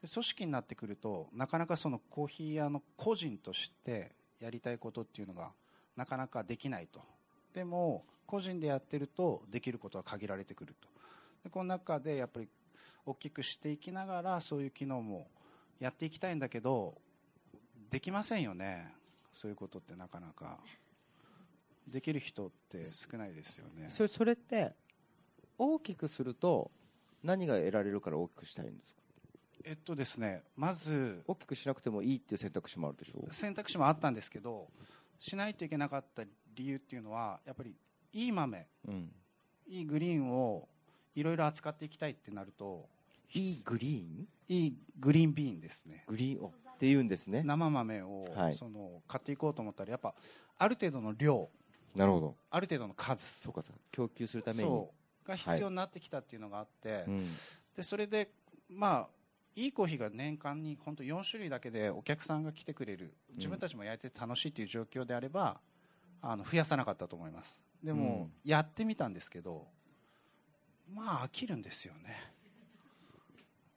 [0.00, 5.50] で組織になってくるとなかなかそのコーヒー屋の個人としてやりたいことっていうのが
[5.96, 7.00] なかなかできないと。
[7.52, 10.88] でも個人でやってるとできることは限られてくると。
[11.42, 12.48] でこの中でやっぱり
[13.06, 15.28] 大きくしていきながらそういう機能も
[15.80, 16.94] やっていきたいんだけど
[17.90, 18.92] できませんよね。
[19.32, 20.58] そういうことってなかなか。
[21.90, 23.86] できる人って少ないですよね。
[23.88, 24.74] それそれって
[25.56, 26.70] 大きくすると
[27.22, 29.00] 何が得られるから大きくしたいんですか？
[29.64, 33.32] えっとですねまず大きくしなくてもいいっていう選択肢もあるでしょう。
[33.32, 34.68] 選択肢もあったんですけど
[35.18, 36.24] しないといけなかった
[36.54, 37.74] 理由っていうのはやっぱり
[38.12, 38.66] いい豆。
[38.86, 39.10] うん。
[39.66, 40.68] いいグリーンを
[41.14, 42.88] いろいろ扱っていきたいってなると
[43.34, 44.28] いいグリーン？
[44.48, 46.04] いいグリーンビーンですね。
[46.06, 46.44] グリーン？
[46.44, 47.42] をっていうんですね。
[47.44, 48.54] 生豆を、はい。
[48.54, 50.14] その買っていこうと思ったらやっぱ
[50.58, 51.48] ある程度の量。
[51.96, 52.36] なるほど。
[52.50, 53.24] ある程度の数。
[53.40, 54.62] そうか供給するために。
[54.62, 54.90] そ
[55.24, 55.28] う。
[55.28, 57.24] が必要になってきたっていうのがあって、うん。
[57.76, 58.30] でそれで
[58.70, 59.08] まあ
[59.56, 63.12] いいコーヒーが年間に本当4種類だけでお客さんが来てくれる。
[63.36, 65.60] 自分たちも焼いて楽しいという状況であれば
[66.22, 67.62] あの増やさなかったと思います。
[67.82, 69.66] でも、やってみたんですけど
[70.94, 72.32] まあ飽きるんですよね。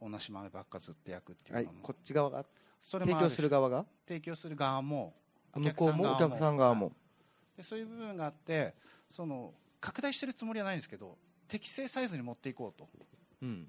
[0.01, 1.78] 同じ豆ばっかずっと焼くっていうのも、はい。
[1.84, 2.45] こっち側が？
[2.80, 3.86] それ提供する側が？
[4.07, 5.14] 提供する側も。
[5.53, 6.16] 向こうも？
[6.16, 6.91] お客さん側も。
[7.55, 8.74] でそういう部分があって
[9.09, 12.88] その拡大してるつもりはないんですけど適正サイズに持っていこうと。
[13.41, 13.68] うん。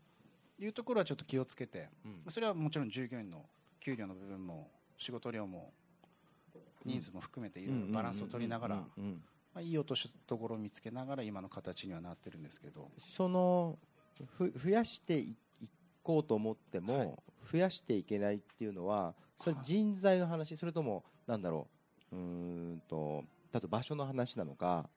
[0.59, 1.89] いうところはちょっと気をつけて。
[2.05, 2.31] うん。
[2.31, 3.45] それはもちろん従業員の
[3.81, 5.73] 給料の部分も仕事量も
[6.85, 8.85] 人数も含めていろいろバランスを取りながら、
[9.55, 12.91] まあ、いい落としどころを見つけながら今の形にはなってるんですけど。
[12.99, 13.79] その
[14.37, 15.69] ふ増やしていい
[16.03, 17.15] こうと思っても、はい。
[17.53, 19.65] 増やしていけないっていうのはそれはい。
[19.65, 21.69] 人材の話それともなんだろ
[22.13, 22.23] ううー
[22.77, 24.89] んと例えば場所の話なのか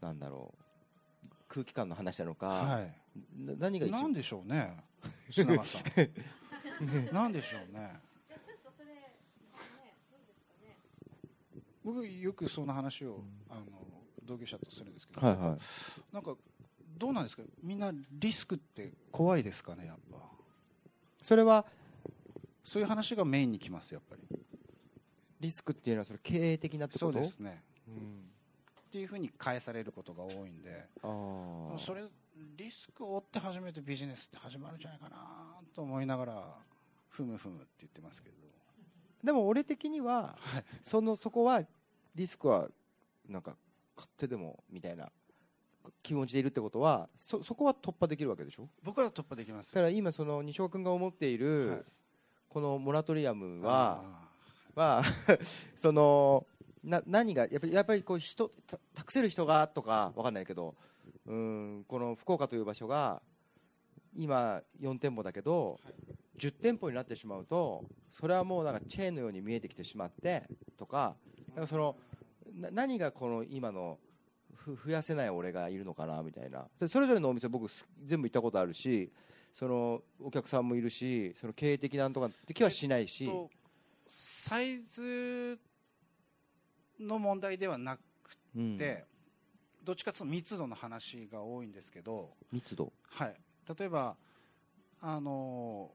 [0.00, 2.86] なんだろう空気感の話なのか、は
[3.38, 4.00] な何が一番？
[4.00, 4.76] いなんでしょうね
[7.12, 9.16] なんでしょうねじゃあちょっとそれ、ね、
[10.10, 10.76] どうですかね。
[11.86, 13.62] 僕よくその話を、あの
[14.24, 15.58] 同業者とするんですけど、はいはい。
[16.12, 16.34] なんか
[16.98, 17.44] どうなんですか？
[17.62, 20.18] みんなリスクって怖いですかねやっぱ。
[21.22, 21.64] それは
[22.64, 24.22] そういう話がメインにきますやっぱり。
[25.38, 27.20] リスクっていうのはそれ経営的なってそこと？
[27.20, 27.62] うですね。
[27.86, 27.94] うん。
[27.94, 32.02] っていうふうに返されることが多いんでああそれ
[32.56, 35.16] リスクを負って初めてビジネスって始まるんじゃないかな
[35.74, 36.54] と思いながら
[37.10, 38.36] ふむふむって言ってますけど。
[39.22, 40.64] でも俺的には、はい。
[40.82, 41.62] そのそこは
[42.16, 42.68] リスクは
[43.28, 43.56] なんか
[43.94, 45.10] 買ってでもみたいな
[46.02, 48.68] 気持ちでいるってことはそそこは突破できるわけでしょ？
[48.82, 49.74] 僕は突破できます。
[49.74, 51.82] だから今その西尾君が思っている、はい。
[52.48, 54.02] このモラトリアムは
[54.74, 55.02] あは
[55.76, 56.46] その
[56.82, 60.74] な何がやっぱりやっぱりこう人た託せる人がとかわかんないけど
[61.26, 63.20] うんこの福岡という場所が
[64.16, 65.78] 今4店舗だけど、
[66.38, 70.48] 10店舗になってしまうとそれはもうなんかチェーンのように見えてきてしまって
[70.78, 71.14] とか
[71.54, 72.05] なんかそのな
[72.56, 73.98] 何がこの今の
[74.54, 76.66] ふ増やせない俺がいるのかなみたいな。
[76.80, 79.12] そそれぞれのお店僕す全部行ったことあるし
[79.52, 83.50] そのお客さんもいるしその経営的なんとかって気はしないし、と
[84.06, 85.58] サイズ
[86.98, 88.00] の問題ではなく
[88.56, 88.78] うん。
[88.78, 89.04] て、
[89.84, 92.90] どっちかというと密度の話が多いんですけど、密度？
[93.02, 93.36] はい、
[93.78, 94.16] 例えば
[95.02, 95.90] あの、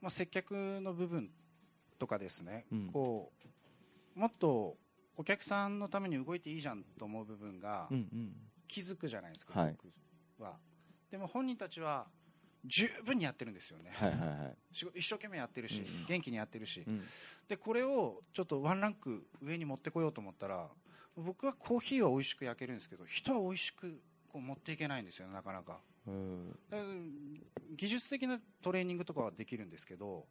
[0.00, 1.30] まあ、接客の部分
[2.00, 2.90] とかですね、うん。
[2.92, 3.32] こ
[4.16, 4.76] うもっと
[5.16, 7.88] お客さんのために動いていいじゃんと思う部分が
[8.68, 9.76] 気づくじゃないですか、はい。
[10.38, 10.56] 僕は。
[11.10, 12.06] でも本人たちは
[12.64, 14.56] 十分にやってるんですよね、はいはいはい。
[14.72, 16.06] 一生懸命やってるし、うんうん。
[16.06, 17.00] 元気にやってるし、うん。
[17.48, 20.68] でこれをちょっとワンランク上に持ってこようと思ったら
[21.16, 25.80] 僕はコーヒーは美味しく焼けるんですけど人は美味しくこう持っていけないんですよねなかなか。
[27.76, 30.26] 技術的なトレーニングとかはできるんですけど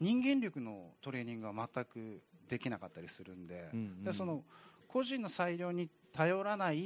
[0.00, 4.04] 人間力のトレーニングは全くできなかったりするんで,、うんうん。
[4.04, 4.44] でその
[4.88, 6.76] 個人の裁量に頼らない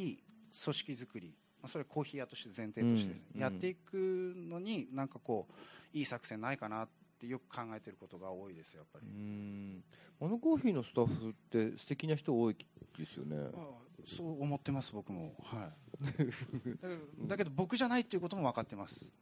[0.64, 3.40] 組織づくりまあそれはコーヒー屋として前提としてですね、うん。
[3.40, 5.46] やっていくのになんかこ
[5.94, 6.88] ういい作戦ないかなっ
[7.18, 9.06] てよく考えてることが多いですよやっぱり。
[9.06, 9.10] う。
[9.10, 9.84] ん。
[10.18, 12.56] モノコーヒーのスタッフって素敵な人多い
[12.98, 13.36] ですよね。
[13.54, 13.68] あ
[14.06, 15.34] そう思ってます僕も。
[15.42, 17.26] はい。
[17.28, 19.12] だけど僕じゃないっていうことも分かってます。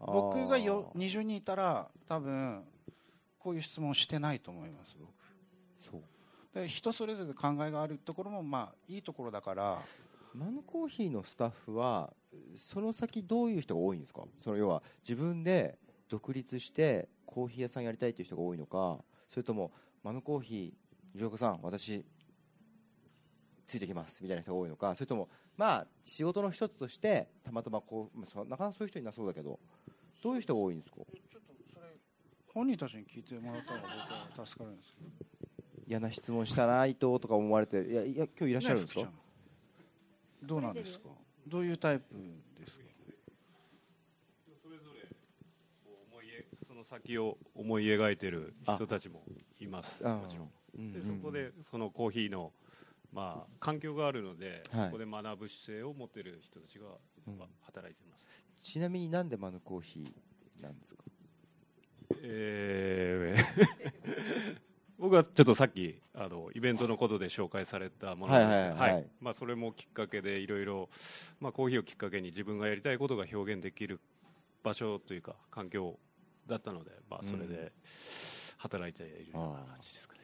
[0.00, 2.64] 僕がよあー20人いたら多分
[3.38, 5.08] こういう質問してないと思います僕
[6.54, 9.82] で人それぞれ考えがあるところもまあいいところだから。
[10.36, 12.12] マヌコーヒーのスタッフは
[12.56, 14.24] その先どういう人が多いんですか？
[14.42, 15.78] その要は自分で
[16.08, 18.98] 独立してコーヒー屋さんやりたいという人が多いのか
[19.30, 19.70] それとも
[20.02, 22.04] マヌコーヒー藤岡さん私
[23.64, 29.60] ついてきますみたいな人が多いのかそれともまあ仕事の一つとしてたまたまこう、まあそ、なかなかそういう人いなそうだけど
[30.20, 30.96] どういう人が多いんですか？
[30.96, 31.04] ちょ
[31.38, 31.86] っとそれ
[32.52, 33.82] 本人たちに聞いてもらった方が
[34.30, 35.43] 僕は助かるんですけど
[35.86, 39.10] 嫌な質問したな伊藤とか思われていやいや今日いらっしゃるんですか、
[40.42, 41.08] どうなんですか？
[41.46, 42.14] どういうタイプ
[42.58, 42.84] ですか？
[44.62, 45.08] それぞれ
[46.10, 49.22] 思いえその先を思い描いてる人たちも
[49.60, 50.50] いますあもちろん。
[50.78, 50.92] うん。
[50.92, 52.52] でそこでそのコーヒーの
[53.12, 54.86] まあ環境があるので、はい。
[54.86, 56.86] そこで学ぶ姿勢を持ってる人たちが
[57.60, 58.26] 働いてます、
[58.62, 61.04] ちなみになんでマヌコーヒーなんですか？
[62.22, 64.63] えー
[64.98, 69.06] 僕はちょっとさっきあのイベントのことで紹介されたものですが、はいはいはいはい。
[69.20, 70.88] まあ、それもきっかけでいろいろ、
[71.40, 74.00] まあ、コーヒーをきっかけに自分がやりたいことが表現できる
[74.62, 75.98] 場所というか環境
[76.46, 77.72] だったので、まあ、それで
[78.58, 80.20] 働いているような感じですかね。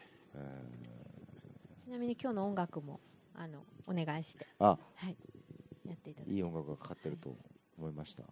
[1.84, 3.00] ちなみに今日の音楽も
[3.34, 4.78] あのお願いして、あ。
[4.94, 5.16] はい、
[5.86, 7.36] やっていただきいい音楽がかかってると
[7.78, 8.22] 思いました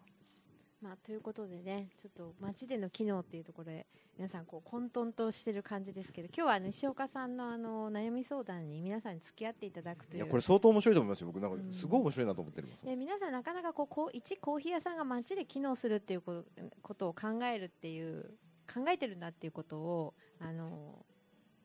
[0.80, 10.16] まあ、ということでね、ちょっと街での機能っていうところで、皆さんこう混沌としてる感じですけど、今日は西岡さんのあの悩み相談に皆さんに付き合っていただくという。
[10.18, 16.44] いやこれ相当面白いと思いますよ僕なんうんかすごい面白いなと思ってるんですで皆さんなかなかこうこう一コーヒー屋さんが街で機能するっていうこと
[16.82, 18.38] ことを考えるっていう
[18.72, 21.04] 考えてるんだっていうことをあの、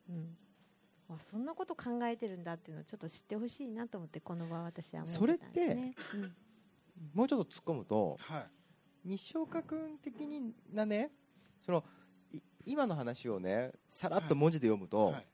[0.10, 0.38] うん、
[1.10, 5.96] あそんなこと考えてるんだっていうのをちょっと知ってほしいなと思ってこの場は私は思ってたんですね。
[6.16, 6.36] うん
[7.14, 8.46] もうちょっと突っ込むとはい
[9.06, 11.12] 西岡君的になね
[11.66, 11.84] その
[12.32, 15.28] い今の話をねさらっと文字で読むと、はい。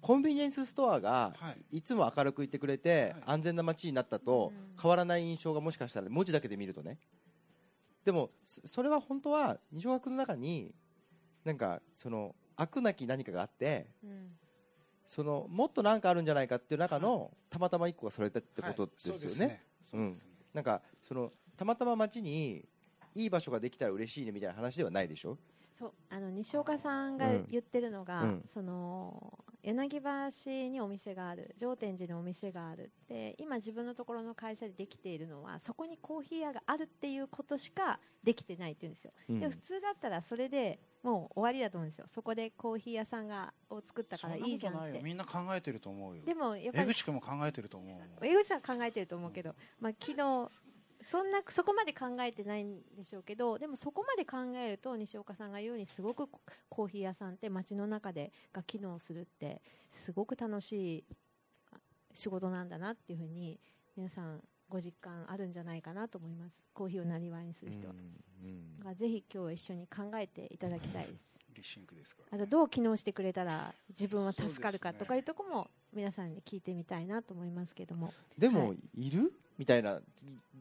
[0.00, 1.78] コンビニエンスストアがはい。
[1.78, 3.22] いつも明るくいてくれて、はい。
[3.26, 4.80] 安全な街になったとうん。
[4.80, 6.98] 変わらない印象がもしかしたら文字だけで見るとね。
[8.04, 10.74] でもそそれは本当は西岡君の中に
[11.44, 14.32] なんかその悪なき何かがあってうん。
[15.06, 19.20] そのもっと何かあるんじゃないかっていう中の、たまたま一個がそれだってことですよね,、はい。
[19.20, 19.62] そうですね。
[19.82, 20.32] そうですね。
[20.54, 21.32] なんかその
[21.62, 22.64] たまたま街に
[23.14, 25.38] いい場所ができたら嬉しいねみたいな話ではないでしょ？
[25.72, 28.44] そうあの西岡さんがうん言ってるのが、うん。
[28.52, 39.40] その柳橋にお店がある上天寺にお店があるで今自分のところの会社でできているのはそこにコーヒー屋があるっていうことしかできてないって言うんですよ、うん。
[39.40, 42.06] で普通だったらそれでもう終わりだと思うんですよ。
[42.08, 45.00] そこでコーヒー屋さんがを作ったからいいじゃんって。
[45.00, 46.24] みんな考えてると思うよ。
[46.24, 50.50] でもやっぱり江口君も考えてると思う江口さん考えてると思うけど、まあ、昨日
[51.04, 56.28] そんなそこまで考えてないんでしょうけどでもそこまで考えると西岡さんが言うようにすごく
[56.68, 61.04] コーヒー屋さんって街の中でが機能するってすごく楽しい
[61.72, 61.78] あ
[62.14, 63.58] 仕事なんだなっていうふうに
[63.96, 66.56] 皆さんご実感あるんじゃないかなと思います。
[66.72, 67.88] コーヒーをなりわいにする人。
[68.82, 71.32] は、ぜひ今日は一緒に考えていただきたいです。
[71.54, 78.14] リシンクですからあとどう機能してくれたら自分は助かるかとかいうとこも皆さんに聞いてみたいなと思いますけども。
[78.38, 79.34] でも、、はいる？
[79.58, 80.00] みたいな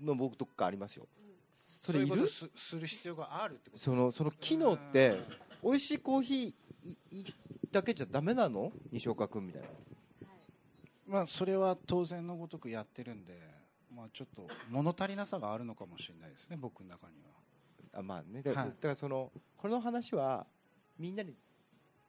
[0.02, 1.08] の僕どっかありますよ。
[1.56, 2.28] それいる？
[2.28, 5.20] すする必要があるってことそのその機能って
[5.64, 7.34] 美味しいコーヒーいい
[7.72, 8.72] だけじゃダメなの？
[8.92, 9.68] 西岡君みたいな。
[11.08, 13.38] まあそれは当然のごとくやってるんで
[13.94, 17.14] まあちょっと物足りなさがあるのかもしれないですね僕の中に
[17.94, 18.00] は。
[18.00, 18.42] あまあね。
[18.42, 18.70] だ,、はい。
[18.70, 20.46] だからそのこの話は
[20.98, 21.34] みんなに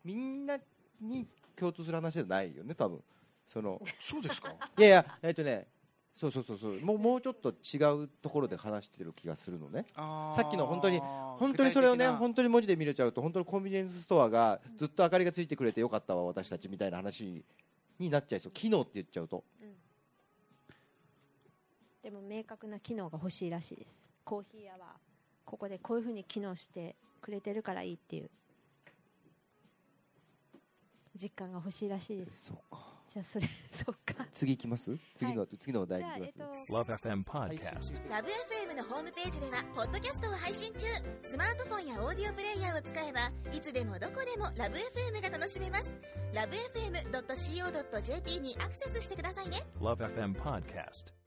[0.04, 0.58] みんな
[1.00, 1.26] に
[1.56, 3.02] 共通する話じゃないよね多分。
[3.46, 4.54] そのそうですか？
[4.78, 5.66] いやいやえっとね
[6.16, 6.80] そうそうそうそう。
[6.80, 9.84] もうもうちょっと違うところで話してる気がするのね。
[9.96, 17.44] さっきの本当に本当にそれをね本当に文字で見れちゃうと本当にコンビニエンスストアがずっと明かりがついてくれてよかったわ私たちみたいな話
[17.98, 18.52] になっちゃいそう。
[18.52, 19.42] 機能って言っちゃうと。
[22.02, 23.88] でも明確な機能が欲しいらしいです。
[24.24, 24.96] コーヒー屋は
[25.44, 28.30] ここでこういうふうに機能してくれてるからいいっていう
[31.20, 32.46] 実感が欲しいらしいです。
[32.46, 34.26] そうかじゃあそれ そうか。
[34.32, 34.96] 次行きます？
[35.12, 38.10] 次の、次のお題じゃあに行きます、えっと Love FM Podcast.
[38.10, 40.86] ラブ f m のホームページではポッドキャストを配信中。
[41.22, 45.88] スマートフォンやオーディオプレイヤーを使えばいつでもどこでもラブ f m が楽しめます。
[46.32, 49.66] ラブ FM.co.jp にアクセスしてくださいね。
[49.78, 51.21] Love FM Podcast.